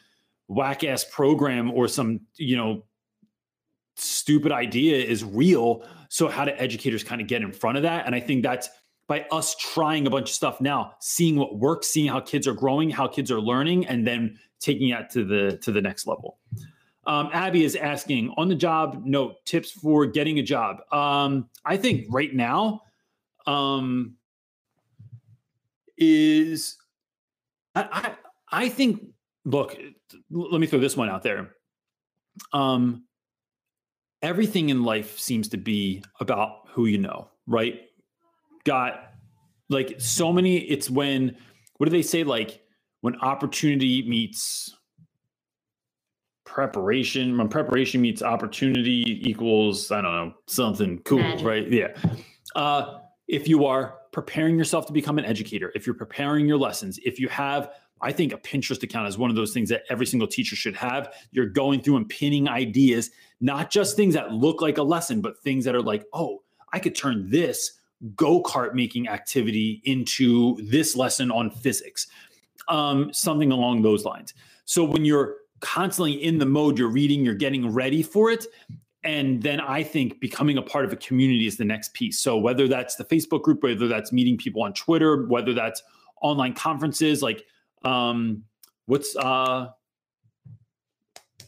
[0.49, 2.85] whack ass program or some, you know,
[3.97, 5.83] stupid idea is real.
[6.09, 8.07] So how do educators kind of get in front of that?
[8.07, 8.69] And I think that's
[9.09, 12.53] by us trying a bunch of stuff now, seeing what works, seeing how kids are
[12.53, 16.39] growing, how kids are learning, and then taking that to the to the next level.
[17.07, 20.81] Um, Abby is asking on the job note tips for getting a job.
[20.93, 22.83] Um, I think right now
[23.47, 24.17] um,
[25.97, 26.77] is
[27.79, 28.15] I, I
[28.65, 29.03] I think
[29.45, 29.77] look.
[30.31, 31.51] Let me throw this one out there.
[32.53, 33.05] Um,
[34.23, 37.81] everything in life seems to be about who you know, right?
[38.65, 39.01] Got
[39.69, 41.37] like so many, it's when,
[41.77, 42.25] what do they say?
[42.25, 42.63] Like
[43.01, 44.75] when opportunity meets
[46.45, 51.47] preparation, when preparation meets opportunity equals, I don't know, something cool, Magic.
[51.47, 51.71] right?
[51.71, 51.89] Yeah.
[52.57, 56.99] Uh, if you are preparing yourself to become an educator, if you're preparing your lessons,
[57.05, 60.07] if you have I think a Pinterest account is one of those things that every
[60.07, 61.13] single teacher should have.
[61.33, 65.39] You're going through and pinning ideas, not just things that look like a lesson, but
[65.43, 66.43] things that are like, oh,
[66.73, 67.73] I could turn this
[68.15, 72.07] go kart making activity into this lesson on physics,
[72.69, 74.35] um, something along those lines.
[74.67, 78.47] So when you're constantly in the mode, you're reading, you're getting ready for it.
[79.05, 82.19] And then I think becoming a part of a community is the next piece.
[82.19, 85.83] So whether that's the Facebook group, whether that's meeting people on Twitter, whether that's
[86.21, 87.45] online conferences, like
[87.85, 88.43] um,
[88.87, 89.69] what's uh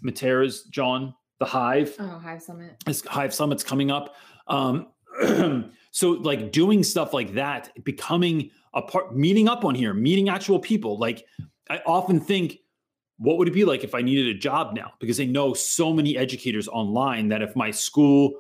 [0.05, 1.97] Matera's John the Hive?
[1.99, 2.77] Oh, Hive Summit.
[2.87, 4.15] This Hive Summit's coming up.
[4.47, 4.89] Um,
[5.91, 10.61] so like doing stuff like that, becoming a part, meeting up on here, meeting actual
[10.61, 10.99] people.
[10.99, 11.27] Like
[11.69, 12.59] I often think,
[13.21, 14.95] what would it be like if I needed a job now?
[14.99, 18.33] Because I know so many educators online that if my school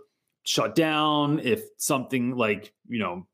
[0.44, 3.26] shut down, if something like you know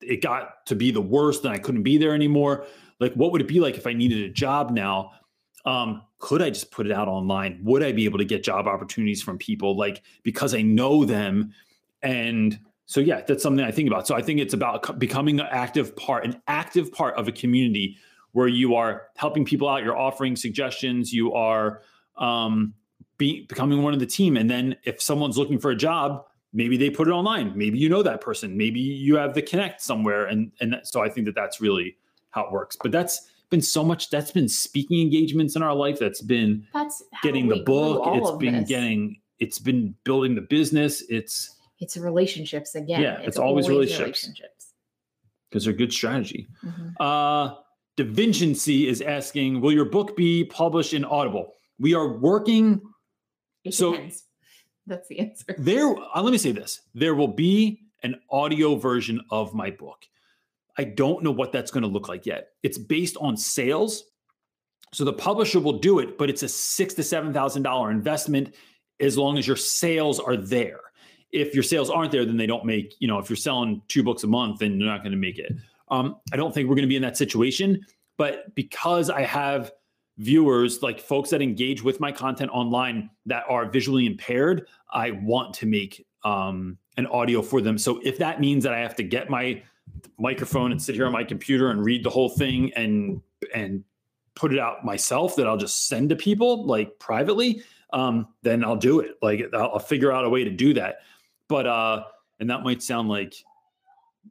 [0.00, 2.64] it got to be the worst and I couldn't be there anymore.
[3.00, 5.12] Like what would it be like if i needed a job now?
[5.64, 7.58] Um, could i just put it out online?
[7.64, 11.52] Would i be able to get job opportunities from people like because i know them?
[12.02, 14.06] And so yeah that's something i think about.
[14.06, 17.96] So i think it's about becoming an active part an active part of a community
[18.38, 21.82] where you are helping people out you're offering suggestions you are
[22.16, 22.74] um,
[23.16, 26.76] be, becoming one of the team and then if someone's looking for a job maybe
[26.76, 30.26] they put it online maybe you know that person maybe you have the connect somewhere
[30.26, 31.96] and and so i think that that's really
[32.30, 32.76] how it works.
[32.80, 34.10] But that's been so much.
[34.10, 35.98] That's been speaking engagements in our life.
[35.98, 38.02] That's been that's getting the book.
[38.14, 38.68] It's been this.
[38.68, 39.20] getting.
[39.38, 41.02] It's been building the business.
[41.08, 43.00] It's it's relationships again.
[43.00, 44.72] Yeah, it's, it's always, always, relationships.
[45.48, 46.46] Because they're good strategy.
[46.62, 46.88] Mm-hmm.
[47.00, 47.54] Uh,
[47.98, 51.54] Da Vinci is asking, will your book be published in Audible?
[51.80, 52.80] We are working.
[53.64, 54.22] It so depends.
[54.86, 55.56] that's the answer.
[55.58, 60.04] There, uh, let me say this: there will be an audio version of my book.
[60.78, 62.50] I don't know what that's going to look like yet.
[62.62, 64.04] It's based on sales.
[64.94, 68.54] So the publisher will do it, but it's a six to seven thousand dollar investment
[69.00, 70.78] as long as your sales are there.
[71.32, 74.04] If your sales aren't there, then they don't make, you know, if you're selling two
[74.04, 75.52] books a month, then you're not going to make it.
[75.90, 77.84] Um, I don't think we're going to be in that situation.
[78.16, 79.72] But because I have
[80.18, 85.54] viewers, like folks that engage with my content online that are visually impaired, I want
[85.54, 87.78] to make um, an audio for them.
[87.78, 89.62] So if that means that I have to get my
[90.18, 93.22] microphone and sit here on my computer and read the whole thing and
[93.54, 93.84] and
[94.34, 97.62] put it out myself that I'll just send to people like privately,
[97.92, 99.16] um, then I'll do it.
[99.22, 100.98] Like I'll, I'll figure out a way to do that.
[101.48, 102.04] But uh,
[102.40, 103.34] and that might sound like,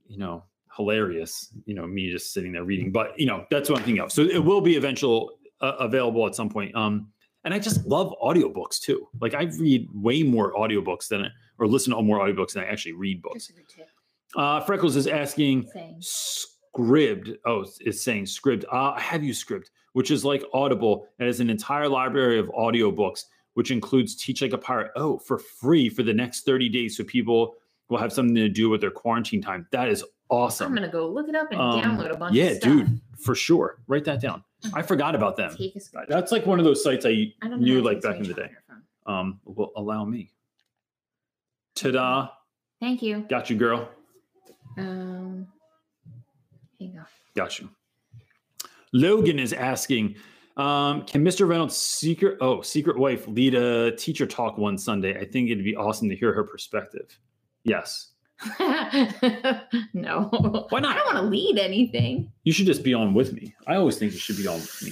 [0.08, 0.44] you know,
[0.78, 1.52] hilarious.
[1.66, 2.92] You know, me just sitting there reading.
[2.92, 4.12] But you know, that's what I'm thinking of.
[4.12, 6.76] So it will be eventual uh, available at some point.
[6.76, 7.10] Um,
[7.44, 9.08] and I just love audiobooks too.
[9.22, 12.94] Like I read way more audiobooks than or listen to more audiobooks than I actually
[12.94, 13.52] read books.
[14.36, 16.00] Uh, Freckles is asking Same.
[16.78, 17.36] Scribd.
[17.46, 18.66] Oh, it's saying Scribd.
[18.72, 22.48] Uh, I have you Scribd, which is like Audible and is an entire library of
[22.50, 23.24] audiobooks,
[23.54, 24.92] which includes Teach Like a Pirate.
[24.96, 26.98] Oh, for free for the next 30 days.
[26.98, 27.56] So people
[27.90, 29.68] will have something to do with their quarantine time.
[29.72, 30.68] That is awesome.
[30.68, 33.36] I'm going to go look it up and um, download a bunch yeah, dude, for
[33.36, 33.80] sure.
[33.88, 34.44] Write that down.
[34.74, 35.56] I forgot about them.
[36.08, 38.52] That's like one of those sites I, I knew like back in the day.
[39.06, 40.32] Um, well, allow me.
[41.76, 42.30] Ta-da.
[42.80, 43.26] Thank you.
[43.30, 43.90] Got you, girl.
[44.78, 45.48] Um,
[46.78, 47.06] here you go.
[47.36, 47.70] Got you.
[48.94, 50.16] Logan is asking,
[50.58, 51.48] um, can Mr.
[51.48, 55.20] Reynolds' secret oh secret wife lead a teacher talk one Sunday?
[55.20, 57.20] I think it'd be awesome to hear her perspective.
[57.64, 58.12] Yes,
[59.94, 60.30] no.
[60.70, 60.96] Why not?
[60.96, 62.32] I don't want to lead anything.
[62.44, 63.54] You should just be on with me.
[63.66, 64.92] I always think you should be on with me.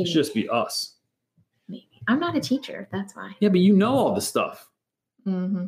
[0.00, 0.94] It should just be us.
[1.68, 1.88] Maybe.
[2.08, 2.88] I'm not a teacher.
[2.92, 3.32] That's why.
[3.40, 4.68] Yeah, but you know all the stuff.
[5.26, 5.66] Mm-hmm.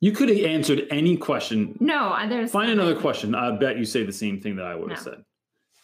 [0.00, 1.76] You could have answered any question.
[1.80, 3.34] No, I- there's Find another question.
[3.34, 5.12] I bet you say the same thing that I would have No.
[5.12, 5.24] said.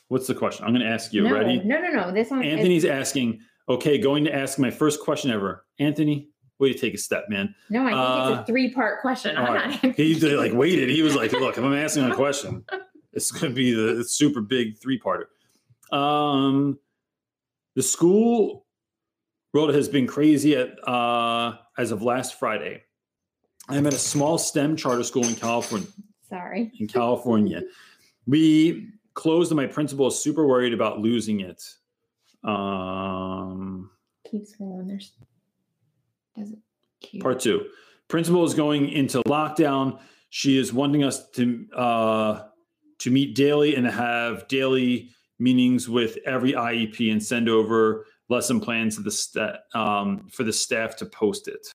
[0.08, 0.64] What's the question?
[0.64, 1.22] I'm going to ask you.
[1.22, 1.60] no, Ready?
[1.64, 2.12] No, no, no.
[2.12, 2.42] This one.
[2.42, 5.64] is- Anthony's asking, okay, going to ask my first question ever.
[5.78, 7.54] Anthony, way to take a step, man.
[7.70, 9.36] No, I think uh, it's a three-part question.
[9.36, 9.96] I'm not.
[9.96, 10.88] He like waited.
[10.90, 12.64] He was like, look, if I'm asking a question,
[13.12, 15.26] it's going to be the super big three parter.
[15.96, 16.78] Um,
[17.74, 18.66] the school
[19.54, 22.82] world has been crazy at uh, as of last Friday.
[23.68, 25.88] I'm at a small STEM charter school in California.
[26.28, 26.70] Sorry.
[26.78, 27.62] in California.
[28.26, 31.62] We closed, and my principal is super worried about losing it.
[32.44, 33.90] Um,
[34.30, 34.88] Keep scrolling.
[34.88, 35.12] There's.
[36.38, 36.58] Does it?
[37.00, 37.22] Keep...
[37.22, 37.66] part two.
[38.08, 39.98] Principal is going into lockdown.
[40.30, 42.44] She is wanting us to uh,
[42.98, 48.96] to meet daily and have daily meetings with every IEP and send over lesson plans
[48.96, 51.66] to the sta- um, for the staff to post it.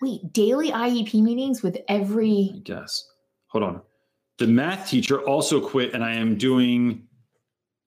[0.00, 2.52] Wait, daily IEP meetings with every.
[2.56, 3.08] I guess.
[3.48, 3.82] Hold on.
[4.38, 7.06] The math teacher also quit, and I am doing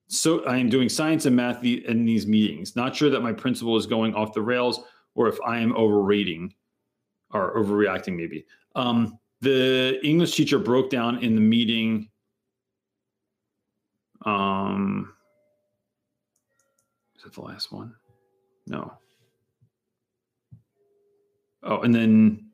[0.08, 0.43] so.
[0.45, 2.76] I am doing science and math in these meetings.
[2.76, 4.82] Not sure that my principal is going off the rails,
[5.16, 6.53] or if I am overrating
[7.32, 8.16] or overreacting.
[8.16, 8.45] Maybe.
[8.76, 12.10] Um, the English teacher broke down in the meeting.
[14.26, 15.14] Um,
[17.16, 17.93] is that the last one?
[18.68, 18.93] No.
[21.64, 22.45] Oh, and then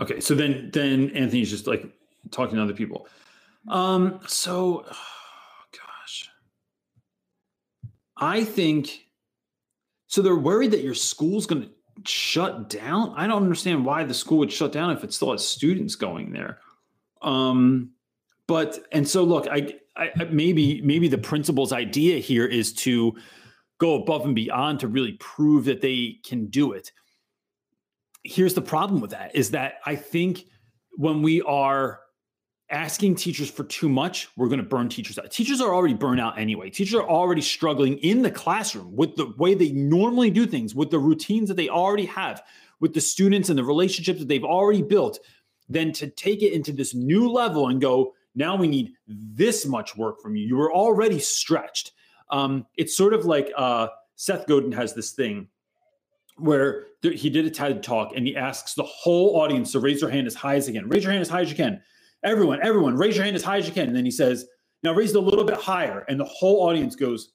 [0.00, 1.86] okay, so then then Anthony's just like
[2.30, 3.08] talking to other people.
[3.68, 4.84] Um, so
[5.72, 6.30] gosh.
[8.16, 9.06] I think
[10.06, 11.68] so they're worried that your school's gonna
[12.04, 13.12] shut down.
[13.16, 16.32] I don't understand why the school would shut down if it still has students going
[16.32, 16.58] there.
[17.22, 17.90] Um,
[18.46, 23.16] but and so look, I, I I- maybe maybe the principal's idea here is to
[23.78, 26.92] go above and beyond to really prove that they can do it.
[28.22, 30.46] Here's the problem with that is that I think
[30.92, 32.00] when we are
[32.70, 35.30] asking teachers for too much, we're going to burn teachers out.
[35.30, 36.68] Teachers are already burnt out anyway.
[36.68, 40.90] Teachers are already struggling in the classroom with the way they normally do things, with
[40.90, 42.42] the routines that they already have,
[42.80, 45.20] with the students and the relationships that they've already built.
[45.68, 49.96] Then to take it into this new level and go, now we need this much
[49.96, 50.46] work from you.
[50.46, 51.92] You were already stretched.
[52.30, 55.48] Um, it's sort of like uh, Seth Godin has this thing
[56.36, 60.00] where th- he did a TED talk and he asks the whole audience to raise
[60.00, 60.88] their hand as high as they can.
[60.88, 61.80] Raise your hand as high as you can.
[62.24, 63.88] Everyone, everyone, raise your hand as high as you can.
[63.88, 64.46] And then he says,
[64.82, 66.04] now raise it a little bit higher.
[66.08, 67.32] And the whole audience goes,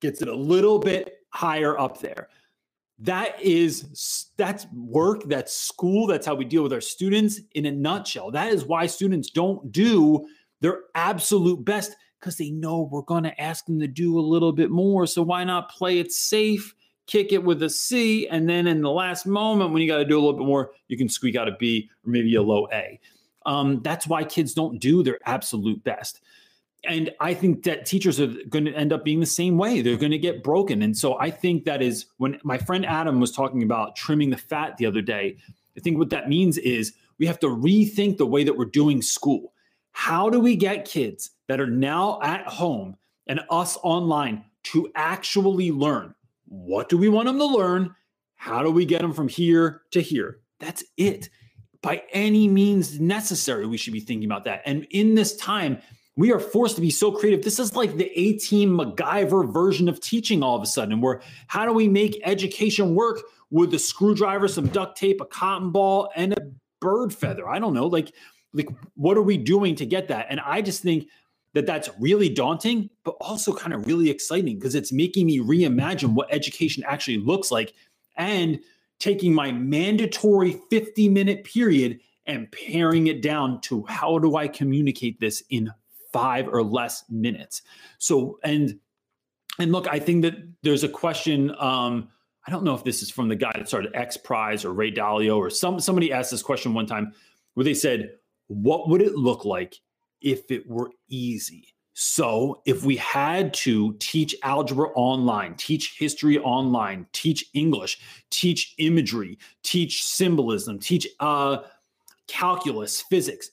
[0.00, 2.28] gets it a little bit higher up there.
[2.98, 7.72] That is that's work, that's school, that's how we deal with our students in a
[7.72, 8.30] nutshell.
[8.30, 10.26] That is why students don't do
[10.60, 14.52] their absolute best because they know we're going to ask them to do a little
[14.52, 15.06] bit more.
[15.06, 16.74] So why not play it safe,
[17.06, 20.04] kick it with a C, and then in the last moment when you got to
[20.04, 22.68] do a little bit more, you can squeak out a B or maybe a low
[22.72, 23.00] A.
[23.46, 26.20] Um, that's why kids don't do their absolute best.
[26.84, 29.82] And I think that teachers are going to end up being the same way.
[29.82, 30.82] They're going to get broken.
[30.82, 34.36] And so I think that is when my friend Adam was talking about trimming the
[34.36, 35.36] fat the other day.
[35.76, 39.02] I think what that means is we have to rethink the way that we're doing
[39.02, 39.52] school.
[39.92, 45.70] How do we get kids that are now at home and us online to actually
[45.70, 46.14] learn?
[46.46, 47.94] What do we want them to learn?
[48.36, 50.40] How do we get them from here to here?
[50.58, 51.28] That's it.
[51.82, 54.62] By any means necessary, we should be thinking about that.
[54.66, 55.78] And in this time,
[56.16, 57.42] we are forced to be so creative.
[57.42, 61.22] This is like the A team MacGyver version of teaching all of a sudden, where
[61.46, 66.10] how do we make education work with a screwdriver, some duct tape, a cotton ball,
[66.14, 66.50] and a
[66.80, 67.48] bird feather?
[67.48, 67.86] I don't know.
[67.86, 68.12] Like,
[68.52, 70.26] like what are we doing to get that?
[70.28, 71.08] And I just think
[71.54, 76.12] that that's really daunting, but also kind of really exciting because it's making me reimagine
[76.12, 77.72] what education actually looks like
[78.16, 78.60] and
[79.00, 85.18] taking my mandatory 50 minute period and paring it down to how do I communicate
[85.18, 85.72] this in
[86.12, 87.62] five or less minutes.
[87.98, 88.78] So, and,
[89.58, 91.50] and look, I think that there's a question.
[91.58, 92.08] Um,
[92.46, 94.92] I don't know if this is from the guy that started X Prize or Ray
[94.92, 97.12] Dalio or some somebody asked this question one time
[97.54, 98.12] where they said,
[98.46, 99.76] "What would it look like
[100.20, 107.06] if it were easy?" So, if we had to teach algebra online, teach history online,
[107.12, 107.98] teach English,
[108.30, 111.58] teach imagery, teach symbolism, teach uh,
[112.26, 113.50] calculus, physics,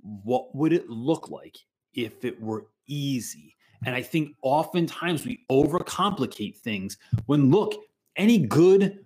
[0.00, 1.58] what would it look like
[1.92, 3.54] if it were easy?
[3.84, 6.96] And I think oftentimes we overcomplicate things
[7.26, 7.74] when look,
[8.16, 9.04] any good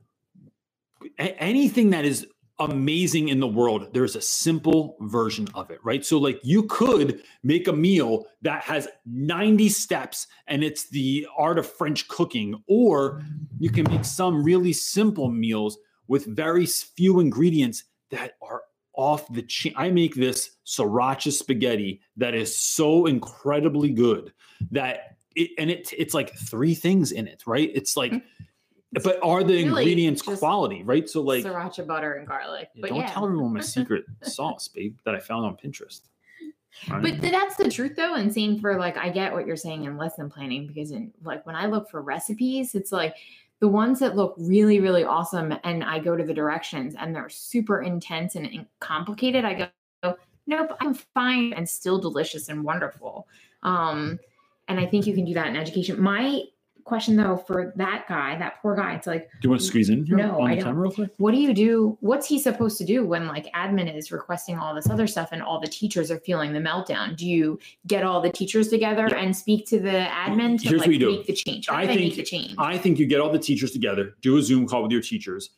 [1.18, 2.26] anything that is
[2.58, 6.04] amazing in the world, there's a simple version of it, right?
[6.04, 11.58] So, like, you could make a meal that has 90 steps and it's the art
[11.58, 13.22] of French cooking, or
[13.58, 18.62] you can make some really simple meals with very few ingredients that are
[18.96, 19.72] off the chain.
[19.76, 24.32] I make this sriracha spaghetti that is so incredibly good
[24.70, 27.70] that it, and it, it's like three things in it, right?
[27.74, 28.44] It's like, mm-hmm.
[29.02, 31.08] But are the Really, ingredients quality, right?
[31.08, 32.68] So, like, sriracha butter and garlic.
[32.74, 33.10] yeah, but don't yeah.
[33.10, 36.02] tell everyone my secret sauce, babe, that I found on Pinterest.
[36.88, 39.84] But th- that's the truth though, and same for like I get what you're saying
[39.84, 43.14] in lesson planning because in like when I look for recipes, it's like
[43.60, 47.28] the ones that look really, really awesome, and I go to the directions and they're
[47.28, 49.44] super intense and, and complicated.
[49.44, 49.70] I
[50.02, 50.16] go,
[50.46, 53.28] nope, I'm fine and still delicious and wonderful.
[53.62, 54.18] Um,
[54.68, 56.00] and I think you can do that in education.
[56.00, 56.42] My
[56.84, 59.88] question though for that guy, that poor guy, it's like, Do you want to squeeze
[59.88, 60.64] in here No, on I the don't.
[60.66, 61.10] camera real quick?
[61.16, 61.96] what do you do?
[62.00, 65.42] What's he supposed to do when like admin is requesting all this other stuff and
[65.42, 67.16] all the teachers are feeling the meltdown?
[67.16, 69.18] Do you get all the teachers together Yeah.
[69.18, 71.10] and speak to the admin to Here's like what you do.
[71.10, 71.68] make the change?
[71.68, 72.54] I do think- the change?
[72.58, 75.50] I think you get all the teachers together, do a Zoom call with your teachers,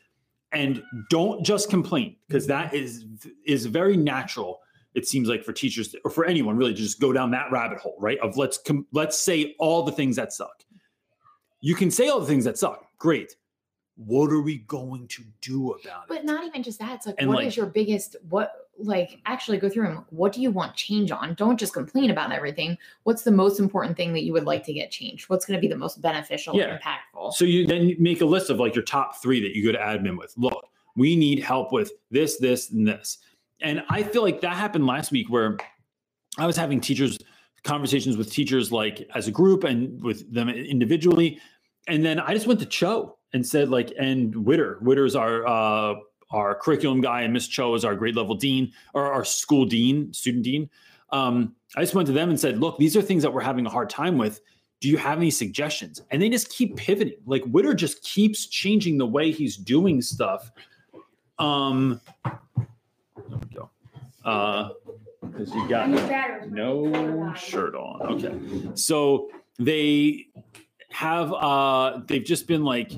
[0.53, 2.71] and don't just complain because mm-hmm.
[2.71, 3.05] that is
[3.47, 4.61] is very natural.
[4.95, 7.79] It seems like for teachers or for anyone really to just go down that rabbit
[7.79, 8.19] hole, right?
[8.21, 10.63] Of let's com- let's say all the things that suck.
[11.61, 12.87] You can say all the things that suck.
[12.99, 13.37] Great.
[13.97, 16.09] What are we going to do about it?
[16.09, 16.97] but not even just that.
[16.97, 20.35] It's like, And, what is like- your biggest what like actually go through and what
[20.35, 21.33] do you want change on?
[21.33, 22.77] Don't just complain about everything.
[23.05, 25.31] What's the most important thing that you would like to get changed?
[25.31, 26.75] What's going to be the most beneficial Yeah.
[26.75, 27.33] and impactful?
[27.33, 29.73] So you then you make a list of like your top three that you go
[29.73, 30.35] to admin with.
[30.37, 33.17] Look, we need help with this, this, and this.
[33.63, 35.57] And I feel like that happened last week where
[36.37, 37.17] I was having teachers
[37.67, 41.41] conversations with teachers like as a group and with them individually.
[41.89, 45.95] And then I just went to Cho and said like, and Witter, Witter's our uh
[46.31, 50.13] our curriculum guy, and Miss Cho is our grade level dean or our school dean,
[50.13, 50.69] student dean.
[51.11, 53.65] Um, I just went to them and said, look, these are things that we're having
[53.65, 54.41] a hard time with
[54.81, 56.03] do you have any suggestions?
[56.11, 57.17] And they just keep pivoting.
[57.25, 60.51] Like Witter just keeps changing the way he's doing stuff.
[61.39, 62.39] Um, there
[63.27, 63.71] we go.
[64.25, 64.71] Uh,
[65.31, 65.89] because you got
[66.51, 68.03] no shirt on.
[68.03, 70.27] Okay, so they
[70.91, 72.93] have uh, they've just been like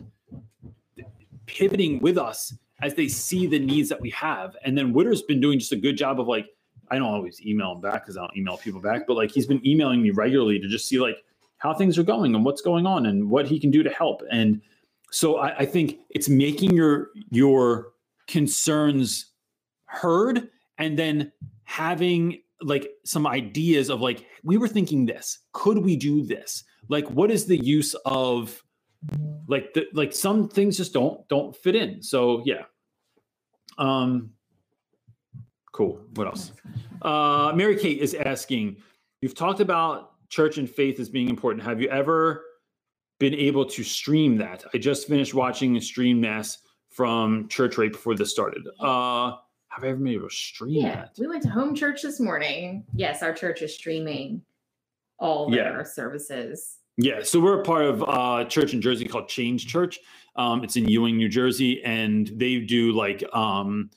[1.47, 5.41] pivoting with us as they see the needs that we have, and then Witter's been
[5.41, 6.47] doing just a good job of like.
[6.91, 9.45] I don't always email him back because I don't email people back, but like he's
[9.45, 11.23] been emailing me regularly to just see like
[11.59, 14.23] how things are going and what's going on and what he can do to help.
[14.31, 14.63] And
[15.11, 17.93] so I, I think it's making your your
[18.27, 19.33] concerns
[19.85, 20.49] heard
[20.79, 21.33] and then
[21.69, 26.65] having like some ideas of like we were thinking this could we do this?
[26.89, 28.65] Like what is the use of
[29.47, 32.03] like the like some things just don't don't fit in.
[32.03, 32.63] So yeah.
[33.77, 34.31] Um
[35.73, 36.01] cool.
[36.15, 36.53] What else?
[37.03, 38.79] Uh mary kate is asking
[39.21, 41.63] you've talked about church and faith as being important.
[41.65, 42.47] Have you ever
[43.21, 44.65] been able to stream that?
[44.73, 46.59] I just finished watching a stream mass
[46.89, 48.67] from church right before this started.
[48.81, 49.33] Uh
[49.79, 52.85] have i ever able to stream Yeah, we went to home church this morning.
[52.95, 54.43] Yes, our church is streaming
[55.19, 55.71] all Yeah.
[55.73, 56.79] their services.
[56.97, 60.01] Yeah, so we're a part of a church in Jersey called Change Church.
[60.35, 63.91] Um, it's in Ewing, New Jersey, and they do like um,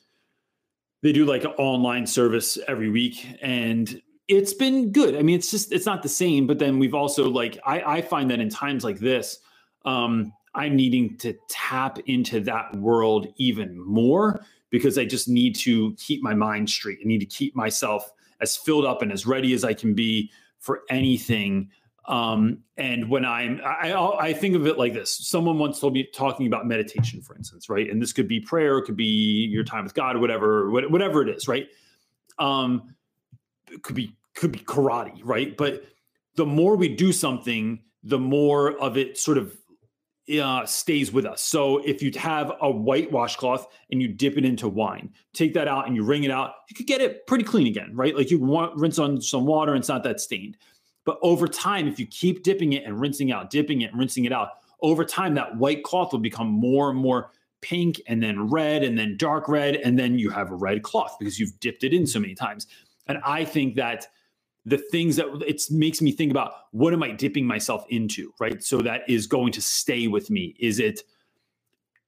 [1.02, 5.16] they do like an online service every week, and it's been good.
[5.16, 8.02] I mean, it's just it's not the same, but then we've also like I, I
[8.02, 9.40] find that in times like this,
[9.84, 15.94] um, I'm needing to tap into that world even more because I just need to
[15.94, 16.98] keep my mind straight.
[17.00, 20.32] I need to keep myself as filled up and as ready as I can be
[20.58, 21.70] for anything
[22.06, 25.16] um, and when I'm, I, I think of it like this.
[25.28, 27.88] Someone once told me talking about meditation, for instance, right?
[27.88, 31.28] And this could be prayer, it could be your time with God, whatever, whatever it
[31.28, 31.68] is, right?
[32.38, 32.94] Um,
[33.70, 35.56] it could be could be karate, right?
[35.56, 35.84] But
[36.36, 39.56] the more we do something, the more of it sort of
[40.40, 41.42] uh, stays with us.
[41.42, 45.68] So if you have a white washcloth and you dip it into wine, take that
[45.68, 48.16] out and you wring it out, you could get it pretty clean again, right?
[48.16, 50.56] Like you want rinse on some water and it's not that stained.
[51.04, 54.24] But over time, if you keep dipping it and rinsing out, dipping it and rinsing
[54.24, 54.50] it out,
[54.80, 58.98] over time, that white cloth will become more and more pink and then red and
[58.98, 59.76] then dark red.
[59.76, 62.66] And then you have a red cloth because you've dipped it in so many times.
[63.06, 64.06] And I think that
[64.64, 68.62] the things that it makes me think about what am I dipping myself into, right?
[68.62, 70.54] So that is going to stay with me.
[70.60, 71.02] Is it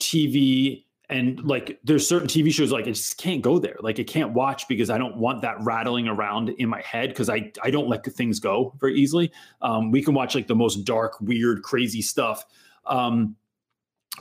[0.00, 3.76] TV and like there's certain TV shows like I just can't go there.
[3.80, 7.28] Like I can't watch because I don't want that rattling around in my head because
[7.28, 9.30] I I don't let things go very easily.
[9.60, 12.44] Um, we can watch like the most dark, weird, crazy stuff.
[12.86, 13.36] Um,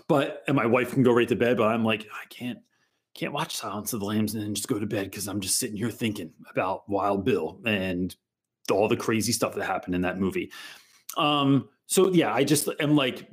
[0.08, 2.60] but and my wife can go right to bed, but I'm like, I can't
[3.14, 5.60] can't watch Silence of the Lambs and then just go to bed because I'm just
[5.60, 8.16] sitting here thinking about Wild Bill and
[8.72, 10.51] all the crazy stuff that happened in that movie.
[11.18, 13.30] Um, so yeah, I just am like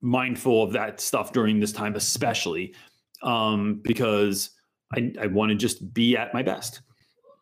[0.00, 2.74] mindful of that stuff during this time, especially
[3.22, 4.50] um, because
[4.94, 6.82] I, I want to just be at my best.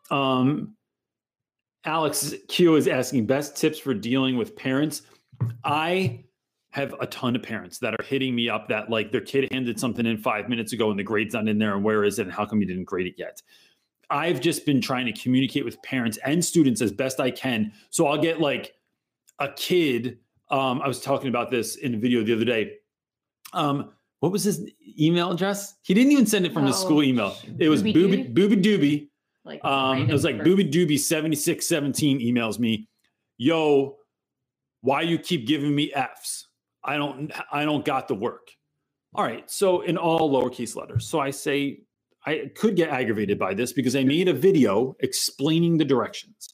[0.09, 0.75] Um,
[1.85, 5.03] Alex Q is asking best tips for dealing with parents.
[5.63, 6.23] I
[6.71, 9.79] have a ton of parents that are hitting me up that like their kid handed
[9.79, 12.23] something in five minutes ago and the grade's not in there and where is it
[12.23, 13.41] and how come you didn't grade it yet?
[14.09, 17.71] I've just been trying to communicate with parents and students as best I can.
[17.89, 18.73] So I'll get like
[19.39, 20.19] a kid.
[20.49, 22.73] Um, I was talking about this in a video the other day.
[23.53, 25.75] Um, what was his email address?
[25.83, 27.35] He didn't even send it from his school Oh, email.
[27.59, 29.09] It was Booby booby doobie.
[29.43, 32.87] Like Um, it was like Booby Doobie 7617 emails me,
[33.37, 33.97] yo,
[34.81, 36.47] why you keep giving me F's?
[36.83, 38.49] I don't I don't got the work.
[39.13, 39.49] All right.
[39.49, 41.07] So in all lowercase letters.
[41.07, 41.81] So I say
[42.25, 46.53] I could get aggravated by this because I made a video explaining the directions.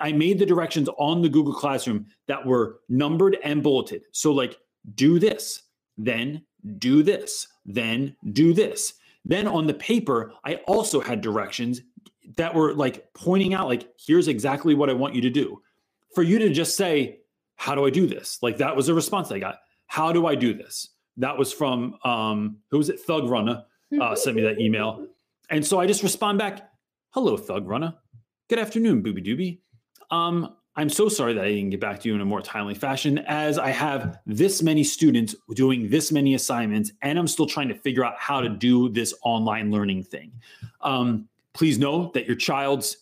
[0.00, 4.02] I made the directions on the Google Classroom that were numbered and bulleted.
[4.12, 4.58] So like
[4.94, 5.62] do this,
[5.96, 6.44] then
[6.78, 8.94] do this, then do this.
[9.24, 11.80] Then on the paper, I also had directions
[12.36, 15.60] that were like pointing out like here's exactly what I want you to do.
[16.14, 17.18] For you to just say,
[17.56, 18.38] how do I do this?
[18.40, 19.58] Like that was a response I got.
[19.86, 20.90] How do I do this?
[21.16, 23.00] That was from um who was it?
[23.00, 23.64] Thug Runner
[24.00, 25.06] uh, sent me that email.
[25.50, 26.70] And so I just respond back,
[27.10, 27.94] hello, Thug Runner.
[28.48, 29.58] Good afternoon, Booby Dooby.
[30.10, 32.74] Um, I'm so sorry that I didn't get back to you in a more timely
[32.74, 37.66] fashion as I have this many students doing this many assignments and I'm still trying
[37.68, 40.30] to figure out how to do this online learning thing.
[40.80, 42.98] Um, please know that your child's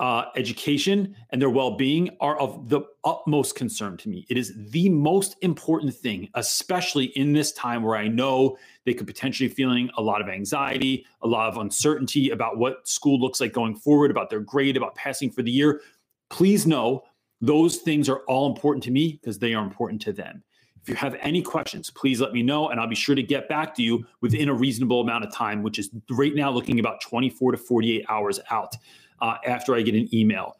[0.00, 4.26] uh, education and their well-being are of the utmost concern to me.
[4.30, 9.06] It is the most important thing, especially in this time where I know they could
[9.06, 13.52] potentially feeling a lot of anxiety, a lot of uncertainty about what school looks like
[13.52, 15.82] going forward, about their grade, about passing for the year.
[16.30, 17.02] Please know
[17.42, 20.42] those things are all important to me because they are important to them.
[20.82, 23.50] If you have any questions, please let me know, and I'll be sure to get
[23.50, 27.02] back to you within a reasonable amount of time, which is right now looking about
[27.02, 28.74] 24 to 48 hours out
[29.20, 30.56] uh, after I get an email.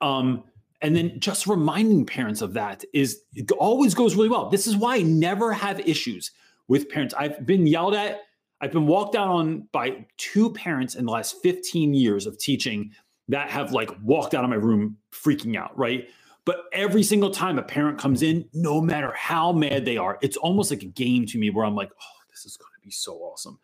[0.00, 0.44] Um,
[0.80, 4.48] and then just reminding parents of that is it always goes really well.
[4.48, 6.30] This is why I never have issues
[6.68, 7.14] with parents.
[7.18, 8.20] I've been yelled at,
[8.60, 12.92] I've been walked out on by two parents in the last 15 years of teaching
[13.28, 16.08] that have like walked out of my room freaking out, right?
[16.44, 20.36] But every single time a parent comes in, no matter how mad they are, it's
[20.38, 22.90] almost like a game to me where I'm like, oh, this is going to be
[22.90, 23.58] so awesome.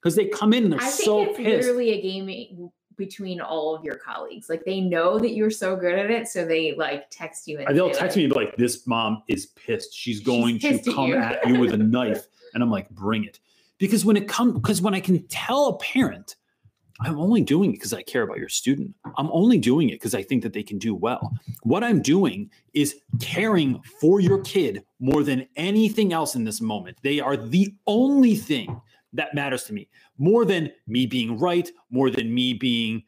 [0.00, 1.66] Because they come in and they're I think so it's pissed.
[1.66, 2.70] literally a game
[3.02, 4.48] between all of your colleagues.
[4.48, 7.58] Like they know that you're so good at it, so they like text you.
[7.58, 9.92] And They'll text like, me like, "This mom is pissed.
[9.92, 12.88] She's going pissed to at come you." at you with a knife," and I'm like,
[12.90, 13.40] "Bring it,"
[13.78, 16.36] because when it comes, because when I can tell a parent,
[17.00, 18.94] I'm only doing it because I care about your student.
[19.16, 21.32] I'm only doing it because I think that they can do well.
[21.64, 26.98] What I'm doing is caring for your kid more than anything else in this moment.
[27.02, 28.80] They are the only thing
[29.12, 29.88] that matters to me
[30.22, 33.02] more than me being right, more than me being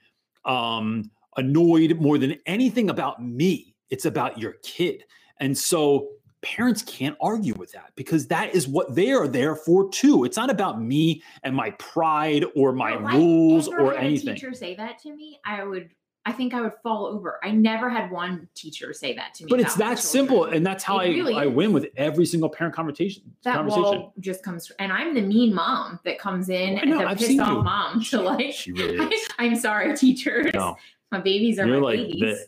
[0.44, 3.76] um, annoyed, more than anything about me.
[3.88, 5.04] It's about your kid.
[5.38, 6.08] And so
[6.42, 10.24] parents can't argue with that because that is what they are there for too.
[10.24, 14.04] It's not about me and my pride or my Well, if I rules or had
[14.04, 14.30] anything.
[14.30, 15.90] A teacher say that to me, I would.
[16.26, 17.38] I think I would fall over.
[17.44, 19.50] I never had one teacher say that to me.
[19.50, 22.48] But it's that simple, and that's how It I, really I win with every single
[22.48, 23.22] parent conversation.
[23.42, 23.82] that conversation.
[23.82, 24.72] wall just comes.
[24.78, 27.48] And I'm the mean mom that comes in I and know, the I've pissed off
[27.50, 27.62] you.
[27.62, 28.52] mom to like.
[28.54, 29.28] she really is.
[29.38, 30.46] I'm sorry, teachers.
[30.54, 30.76] No,
[31.12, 32.20] My babies are you're my like babies.
[32.20, 32.46] the,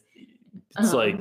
[0.81, 1.21] it's Um, like,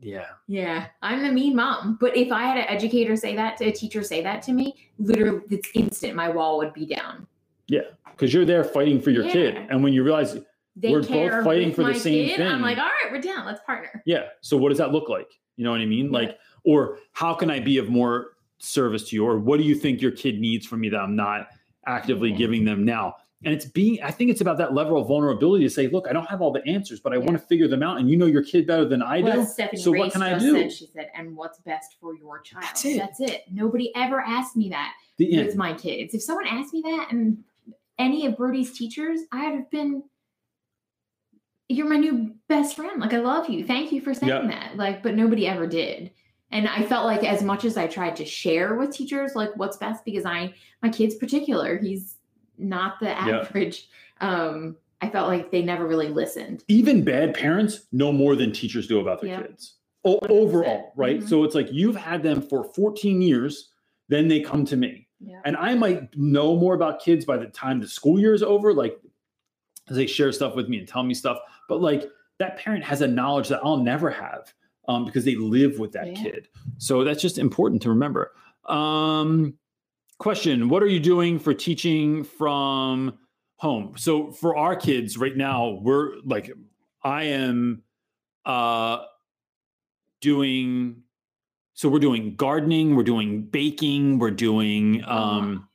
[0.00, 1.96] yeah, Yeah, I'm the mean mom.
[2.00, 4.74] But if I had an educator say that to a teacher say that to me,
[4.98, 6.14] literally, it's instant.
[6.14, 7.26] My wall would be down.
[7.66, 7.80] yeah,
[8.12, 10.38] because you're there fighting for your kid, and when you realize,
[10.76, 12.46] They We're both fighting for the same kid, thing.
[12.48, 13.46] I'm like, all right, we're down.
[13.46, 14.02] Let's partner.
[14.04, 15.28] yeah, so what does that look like?
[15.56, 16.06] You know what I mean?
[16.06, 16.12] Yeah.
[16.18, 19.74] Like, or how can I be of more service to you, or what do you
[19.74, 21.48] think your kid needs from me that I'm not
[21.86, 22.36] actively Yeah.
[22.36, 23.14] giving them now?
[23.44, 26.12] And it's being, I think it's about that level of vulnerability to say, look, I
[26.12, 27.24] don't have all the answers, but I Yeah.
[27.24, 27.98] want to figure them out.
[27.98, 29.44] And you know your kid better than I Well, do.
[29.46, 30.52] Stephanie So what can I do?
[30.52, 32.64] Said, she said, and what's best for your child.
[32.64, 32.98] That's it.
[32.98, 33.44] That's it.
[33.52, 35.46] Nobody ever asked me that The end.
[35.46, 36.12] with my kids.
[36.14, 37.44] If someone asked me that and
[37.98, 40.02] any of Brody's teachers, I'd have been,
[41.68, 43.00] you're my new best friend.
[43.00, 43.66] Like, I love you.
[43.66, 44.46] Thank you for saying Yeah.
[44.46, 44.76] that.
[44.76, 46.10] Like, but nobody ever did.
[46.52, 49.76] And I felt like as much as I tried to share with teachers, like what's
[49.76, 52.16] best, because I, my kid's particular, he's
[52.56, 53.88] not the average.
[54.20, 56.62] Um, I felt like they never really listened.
[56.68, 59.42] even bad parents know more than teachers do about their Yeah.
[59.42, 59.74] kids
[60.06, 61.28] o- overall right Mhm.
[61.28, 63.72] so it's like you've had them for 14 years
[64.08, 65.06] then they come to me.
[65.44, 68.72] And I might know more about kids by the time the school year is over,
[68.72, 68.98] like
[69.90, 71.38] they share stuff with me and tell me stuff.
[71.68, 72.04] But like
[72.38, 74.52] that parent has a knowledge that I'll never have
[74.88, 76.22] um, because they live with that Yeah.
[76.22, 76.48] kid.
[76.78, 78.32] So that's just important to remember.
[78.66, 79.54] Um,
[80.18, 83.18] question What are you doing for teaching from
[83.56, 83.94] home?
[83.96, 86.52] So for our kids right now, we're like,
[87.02, 87.82] I am
[88.44, 89.04] uh,
[90.20, 91.02] doing
[91.74, 95.68] so we're doing gardening, we're doing baking, we're doing um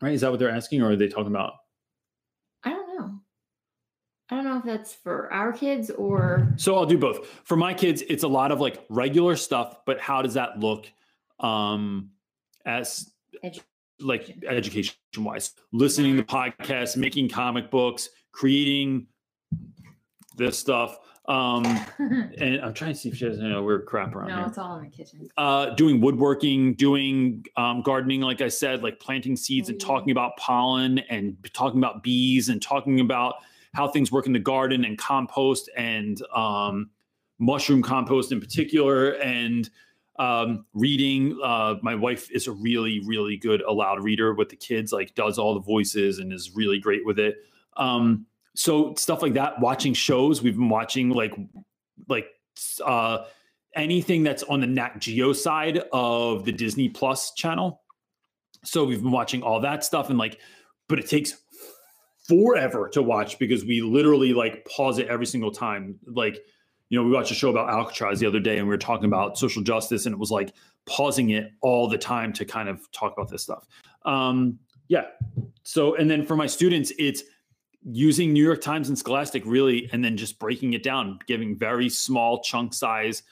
[0.00, 0.14] right.
[0.14, 1.54] Is that what they're asking, or are they talking about?
[4.30, 4.50] I don't know.
[4.50, 7.28] I don't know if that's for our kids or So I'll do both.
[7.44, 10.86] For my kids, it's a lot of like regular stuff, but how does that look
[11.40, 12.10] um
[12.66, 13.10] as
[13.44, 13.62] Edu-
[14.00, 15.52] like education wise?
[15.72, 19.06] Listening to podcasts, making comic books, creating
[20.36, 20.98] this stuff.
[21.26, 21.64] Um
[21.98, 24.46] and I'm trying to see if she has any weird crap around no, here.
[24.46, 25.28] it's all in the kitchen.
[25.36, 30.36] uh, doing woodworking, doing um, gardening, like I said, like planting seeds and talking about
[30.36, 33.36] pollen and talking about bees and talking about
[33.74, 36.90] how things work in the garden and compost and um,
[37.38, 39.70] mushroom compost in particular and
[40.18, 41.38] um, reading.
[41.42, 45.38] Uh, my wife is a really, really good aloud reader with the kids, like does
[45.38, 47.36] all the voices and is really great with it.
[47.76, 51.34] Um, so stuff like that, watching shows, we've been watching like,
[52.08, 52.26] like,
[52.84, 53.24] uh,
[53.76, 57.82] anything that's on the Nat Geo side of the Disney Plus channel.
[58.64, 60.40] So we've been watching all that stuff and like,
[60.88, 61.36] but it takes
[62.28, 65.98] forever to watch because we literally like pause it every single time.
[66.06, 66.38] Like,
[66.90, 69.06] you know, we watched a show about Alcatraz the other day and we were talking
[69.06, 70.54] about social justice and it was like
[70.86, 73.66] pausing it all the time to kind of talk about this stuff.
[74.04, 75.06] Um, yeah.
[75.62, 77.22] So, and then for my students, it's
[77.82, 81.88] using New York Times and Scholastic really, and then just breaking it down, giving very
[81.88, 83.22] small chunk size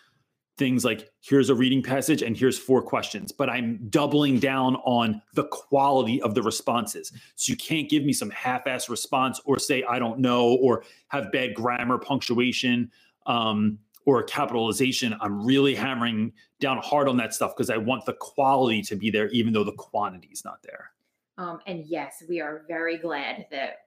[0.58, 5.20] things like here's a reading passage and here's four questions, but I'm doubling down on
[5.34, 7.12] the quality of the responses.
[7.34, 10.84] So you can't give me some half ass response or say, I don't know, or
[11.08, 12.90] have bad grammar, punctuation,
[13.26, 15.14] um, or capitalization.
[15.20, 19.10] I'm really hammering down hard on that stuff because I want the quality to be
[19.10, 20.90] there, even though the quantity is not there.
[21.38, 23.80] Um, and yes, we are very glad that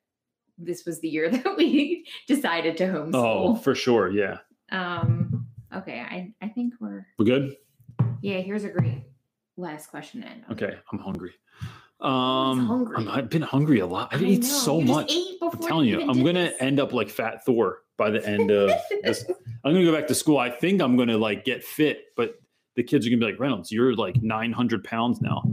[0.59, 3.15] this was the year that we decided to homeschool.
[3.15, 4.11] Oh, for sure.
[4.11, 4.37] Yeah.
[4.71, 5.28] Um,
[5.75, 7.55] okay, I, I think we're We're good?
[8.21, 9.03] yeah, here's a great
[9.57, 10.45] last question in.
[10.51, 10.75] Okay.
[10.91, 11.33] I'm hungry.
[12.01, 12.95] Um, hungry.
[12.97, 14.09] I'm, I've been hungry a lot.
[14.13, 15.13] I've I eaten so you much.
[15.41, 16.55] I'm telling you, I'm gonna this.
[16.61, 18.71] end up like Fat Thor by the end of
[19.03, 19.25] this.
[19.65, 20.37] I'm gonna go back to school.
[20.37, 22.35] I think I'm gonna like get fit, but
[22.75, 25.43] the kids are gonna be like, Reynolds, you're like 900 pounds now.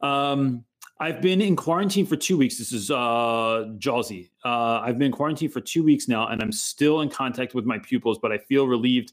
[0.00, 0.64] Um,
[1.00, 2.56] I've been in quarantine for two weeks.
[2.56, 4.30] This is uh Jawsy.
[4.44, 7.66] Uh, I've been in quarantine for two weeks now, and I'm still in contact with
[7.66, 9.12] my pupils, but I feel relieved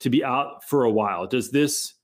[0.00, 1.26] to be out for a while.
[1.26, 1.94] Does this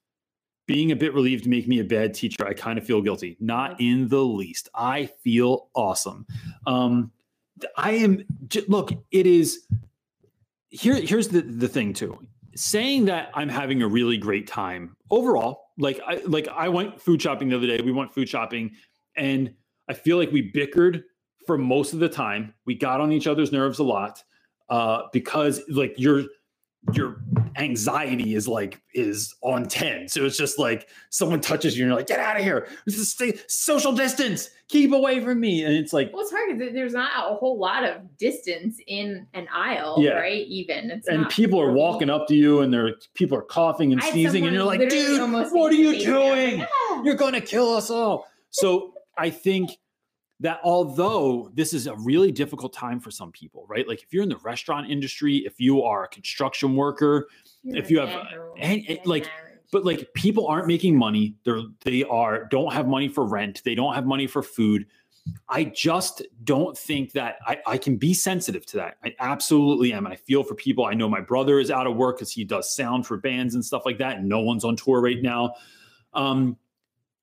[0.66, 2.46] being a bit relieved make me a bad teacher?
[2.46, 3.36] I kind of feel guilty.
[3.40, 4.68] Not in the least.
[4.74, 6.26] I feel awesome.
[6.66, 7.12] Um,
[7.76, 8.24] I am
[8.68, 9.66] look, it is
[10.70, 12.18] here here's the the thing too.
[12.54, 17.20] Saying that I'm having a really great time overall, like I like I went food
[17.20, 17.80] shopping the other day.
[17.82, 18.72] We went food shopping
[19.16, 19.54] and
[19.88, 21.04] I feel like we bickered
[21.46, 22.54] for most of the time.
[22.66, 24.22] We got on each other's nerves a lot
[24.68, 26.24] uh because like your
[26.94, 27.20] your
[27.56, 31.98] anxiety is like is on 10 so it's just like someone touches you and you're
[31.98, 35.74] like get out of here this is stay social distance keep away from me and
[35.74, 39.46] it's like Well, it's hard because there's not a whole lot of distance in an
[39.54, 40.12] aisle, Yeah.
[40.12, 40.46] right?
[40.46, 44.02] Even it's and people are walking up to you and they're people are coughing and
[44.02, 46.12] sneezing and you're like dude what are you face me.
[46.12, 49.72] I was like, doing you're going to kill us all so i think
[50.42, 53.88] that although this is a really difficult time for some people right?
[53.88, 57.28] Like if you're in the restaurant industry if you are a construction worker
[57.62, 58.10] You're if you have,
[58.58, 59.60] and- and, like, marriage.
[59.72, 61.34] but like people aren't making money.
[61.44, 63.62] They're they are don't have money for rent.
[63.64, 64.86] They don't have money for food.
[65.48, 68.96] I just don't think that i, I can be sensitive to that.
[69.04, 70.84] I absolutely am and i feel for people.
[70.84, 73.64] I know my brother is out of work because he does sound for bands and
[73.64, 75.54] stuff like that and no one's on tour right now.
[76.12, 76.56] Um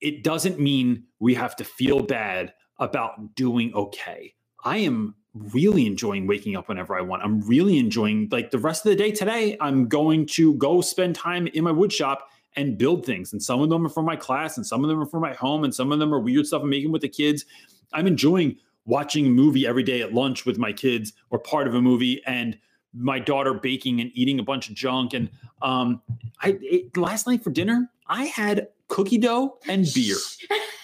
[0.01, 4.33] it doesn't mean we have to feel bad about doing okay
[4.63, 7.23] i am really enjoying waking up whenever I want.
[7.23, 9.57] I'm really enjoying like the rest of the day today.
[9.61, 13.31] I'm going to go spend time in my wood shop and build things.
[13.31, 15.33] And some of them are for my class, and some of them are for my
[15.33, 17.45] home, and some of them are weird stuff I'm making with the kids.
[17.93, 21.75] I'm enjoying watching a movie every day at lunch with my kids or part of
[21.75, 22.57] a movie and
[22.93, 25.13] my daughter baking and eating a bunch of junk.
[25.13, 25.29] And
[25.61, 26.01] um,
[26.41, 30.15] I ate, last night for dinner, I had cookie dough and beer.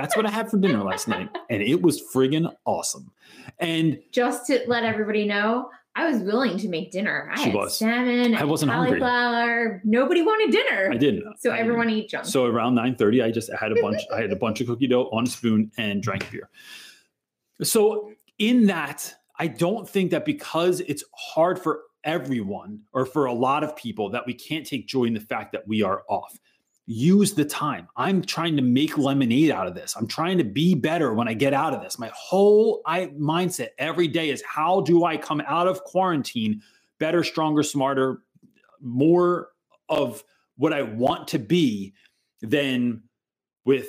[0.00, 3.10] That's what I had for dinner last night, and it was friggin' awesome.
[3.58, 7.28] And just to let everybody know, I was willing to make dinner.
[7.32, 7.76] I She had was.
[7.76, 9.00] salmon, I wasn't hungry.
[9.00, 9.80] cauliflower.
[9.84, 10.90] Nobody wanted dinner.
[10.92, 11.24] I didn't.
[11.40, 12.26] So I- everyone ate junk.
[12.26, 14.00] So around 9:30, I just had a bunch.
[14.14, 16.48] I had a bunch of cookie dough on a spoon and drank beer.
[17.62, 23.32] So in that, I don't think that because it's hard for everyone or for a
[23.32, 26.38] lot of people that we can't take joy in the fact that we are off.
[26.90, 27.86] Use the time.
[27.96, 29.94] I'm trying to make lemonade out of this.
[29.94, 31.98] I'm trying to be better when I get out of this.
[31.98, 36.62] My whole I, mindset every day is how do I come out of quarantine
[36.98, 38.22] better, stronger, smarter,
[38.80, 39.48] more
[39.90, 40.24] of
[40.56, 41.92] what I want to be
[42.40, 43.02] than
[43.66, 43.88] with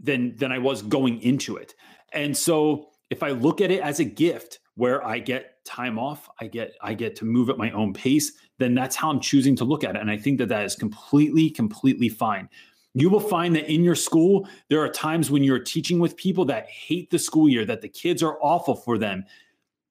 [0.00, 1.74] than than I was going into it.
[2.12, 6.28] And so if I look at it as a gift where I get time off,
[6.40, 9.56] I get I get to move at my own pace, then that's how I'm choosing
[9.56, 12.48] to look at it and I think that that is completely completely fine.
[12.94, 16.44] You will find that in your school there are times when you're teaching with people
[16.46, 19.24] that hate the school year that the kids are awful for them.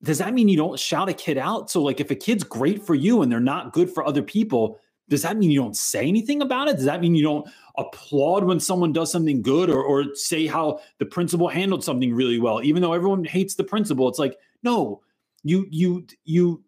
[0.02, 1.70] Does that mean you don't shout a kid out?
[1.70, 4.80] So like if a kid's great for you and they're not good for other people,
[5.08, 6.78] does that mean you don't say anything about it?
[6.78, 7.48] Does that mean you don't
[7.78, 12.40] applaud when someone does something good or, or say how the principal handled something really
[12.40, 14.08] well, even though everyone hates the principal?
[14.10, 15.02] It's like, no,
[15.44, 16.64] you you you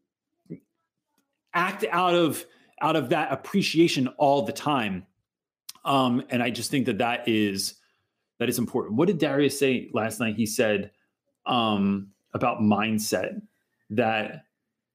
[1.57, 2.45] act out of
[2.81, 5.05] out of that appreciation all the time.
[5.83, 7.75] Um, and I just think that that is
[8.39, 8.95] that is important.
[8.97, 10.35] What did Darius say last night?
[10.35, 10.91] He said
[11.45, 13.41] um, about mindset
[13.91, 14.43] that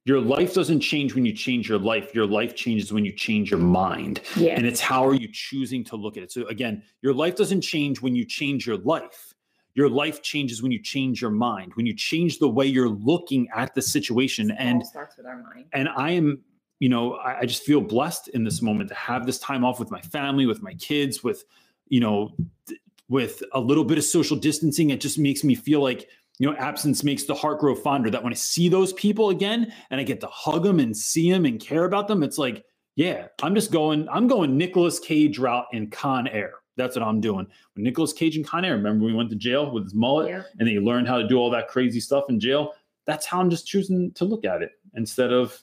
[0.05, 2.15] your life doesn't change when you change your life.
[2.15, 4.21] Your life changes when you change your mind.
[4.37, 4.55] yeah.
[4.57, 6.33] And it's how are you choosing to look at it.
[6.33, 9.35] So again, your life doesn't change when you change your life.
[9.75, 13.49] Your life changes when you change your mind, when you change the way you're looking
[13.55, 14.51] at the situation.
[14.51, 15.67] It And starts with our mind.
[15.73, 16.41] and I am,
[16.83, 19.79] you know, I, I just feel blessed in this moment to have this time off
[19.79, 21.45] with my family, with my kids, with,
[21.87, 22.35] you know,
[22.67, 24.91] th- with a little bit of social distancing.
[24.91, 26.09] It just makes me feel like,
[26.41, 28.11] you know, absence makes the heart grow fonder.
[28.11, 31.31] That when I see those people again and I get to hug them and see
[31.31, 32.65] them and care about them, it's like,
[32.97, 36.55] yeah, I'm just going, I'm going Nicolas Cage route in Con Air.
[36.77, 37.47] That's what I'm doing.
[37.75, 40.43] When Nicolas Cage in Con Air, remember we went to jail with his mullet Yeah.
[40.59, 42.73] and then he learned how to do all that crazy stuff in jail?
[43.07, 45.63] That's how I'm just choosing to look at it instead of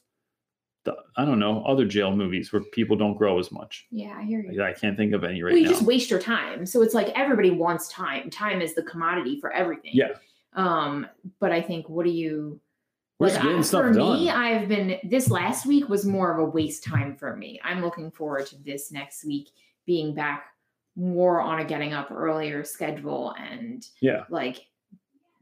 [0.86, 3.88] the, I don't know, other jail movies where people don't grow as much.
[3.92, 4.60] Yeah, I hear you.
[4.60, 5.72] Like, I can't think of any right well, you now.
[5.72, 6.66] just waste your time.
[6.66, 8.30] So it's like everybody wants time.
[8.30, 9.92] Time is the commodity for everything.
[9.94, 10.14] Yeah.
[10.54, 11.08] Um,
[11.40, 12.60] but I think what do you
[13.20, 14.20] like I- stuff for done.
[14.20, 17.60] me, I've been this last week was more of a waste time for me.
[17.64, 19.50] I'm looking forward to this next week
[19.86, 20.46] being back
[20.96, 24.24] more on a getting up earlier schedule and yeah.
[24.30, 24.66] like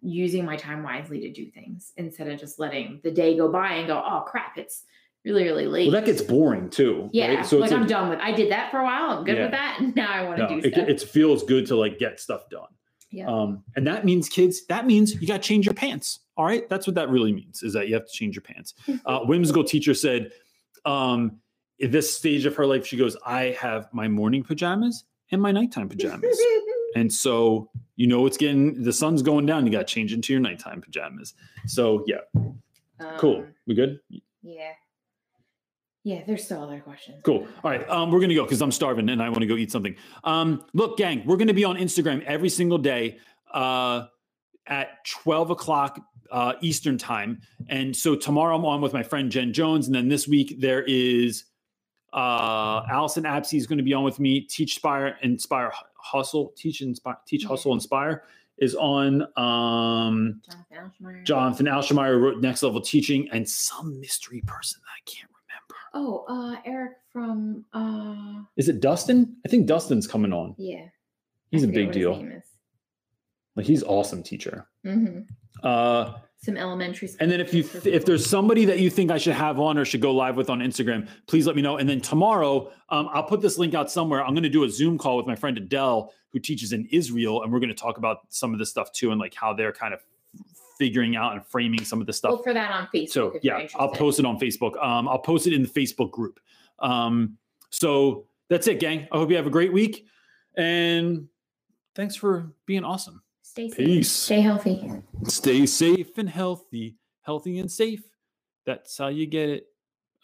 [0.02, 3.74] using my time wisely to do things instead of just letting the day go by
[3.74, 4.84] and go, oh crap, it's
[5.28, 5.92] really, really late.
[5.92, 7.10] Well, that gets boring too.
[7.14, 7.36] yeah.
[7.36, 7.46] right?
[7.46, 9.18] So like it's I'm done with I did that for a while.
[9.18, 9.44] I'm good Yeah.
[9.44, 9.80] with that.
[9.96, 10.88] Now I want to no, do it, stuff.
[10.90, 12.68] it feels good to like get stuff done.
[13.12, 13.28] yeah.
[13.28, 16.20] Um, and that means, kids, that means you got to change your pants.
[16.38, 16.68] All right.
[16.70, 18.74] That's what that really means is that you have to change your pants.
[19.06, 20.32] Uh, whimsical teacher said,
[20.86, 21.40] um,
[21.82, 25.52] at this stage of her life, she goes, I have my morning pajamas and my
[25.52, 26.40] nighttime pajamas.
[26.96, 29.66] and so, you know, it's getting the sun's going down.
[29.66, 31.34] You got to change into your nighttime pajamas.
[31.68, 32.18] So, yeah,
[33.18, 33.38] cool.
[33.42, 34.00] Um, We good?
[34.42, 34.72] Yeah.
[36.08, 37.18] Yeah, there's still other questions.
[37.24, 37.46] Cool.
[37.66, 37.88] All right.
[37.90, 39.94] Um, we're gonna go because I'm starving and I want to go eat something.
[40.24, 43.18] Um, look, gang, we're gonna be on Instagram every single day
[43.54, 44.06] uh,
[44.68, 46.00] at 12 o'clock
[46.32, 47.42] uh, Eastern time.
[47.68, 50.84] And so tomorrow I'm on with my friend Jen Jones, and then this week there
[50.84, 51.44] is
[52.14, 54.40] uh, Allyson Apsey is going to be on with me.
[54.40, 56.54] Teach, Spire, Inspire, Hustle.
[56.56, 57.50] Teach, Inspire, Teach, Yeah.
[57.50, 58.24] Hustle, Inspire
[58.60, 59.24] is on.
[59.36, 61.24] Um, Jonathan Alsheimer.
[61.26, 65.37] Jonathan Alsheimer wrote Next Level Teaching, and some mystery person that I can't remember.
[66.00, 69.36] Oh, uh, Eric from uh, Is it Dustin?
[69.46, 70.54] I think Dustin's coming on.
[70.58, 70.86] yeah.
[71.50, 72.14] He's a a big deal.
[73.56, 74.68] Like he's awesome teacher.
[74.84, 75.22] hmm
[75.64, 76.14] Uh,
[76.44, 77.08] Some elementary.
[77.08, 79.60] School and then if you th- if there's somebody that you think I should have
[79.60, 81.78] on or should go live with on Instagram, please let me know.
[81.78, 84.24] And then tomorrow, um, I'll put this link out somewhere.
[84.24, 87.42] I'm going to do a Zoom call with my friend Adele, who teaches in Israel,
[87.42, 89.74] and we're going to talk about some of this stuff too, and like how they're
[89.74, 90.02] kind of
[90.78, 92.32] figuring out and framing some of the stuff.
[92.32, 93.10] look for that on Facebook.
[93.10, 95.68] so if you're yeah i'll post it on facebook um, i'll post it in the
[95.70, 96.40] facebook group
[96.80, 97.38] um,
[97.70, 100.06] so that's it gang i hope you have a great week
[100.56, 101.28] and
[101.96, 103.78] thanks for being awesome Stay safe.
[103.78, 104.92] peace Stay healthy.
[105.26, 108.04] stay safe and healthy healthy and safe
[108.66, 109.68] that's how you get it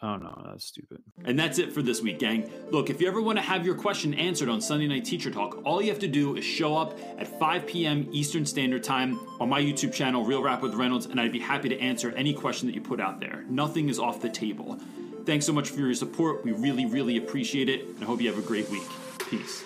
[0.02, 0.98] Oh no, that's stupid.
[1.24, 2.50] And that's it for this week, gang.
[2.70, 5.62] Look, if you ever want to have your question answered on Sunday Night Teacher Talk,
[5.64, 8.08] all you have to do is show up at 5 p.m.
[8.12, 11.70] Eastern Standard Time on my YouTube channel, Real Rap with Reynolds, and I'd be happy
[11.70, 13.44] to answer any question that you put out there.
[13.48, 14.78] Nothing is off the table.
[15.24, 16.44] Thanks so much for your support.
[16.44, 18.82] We really, really appreciate it, and I hope you have a great week.
[19.30, 19.64] Peace.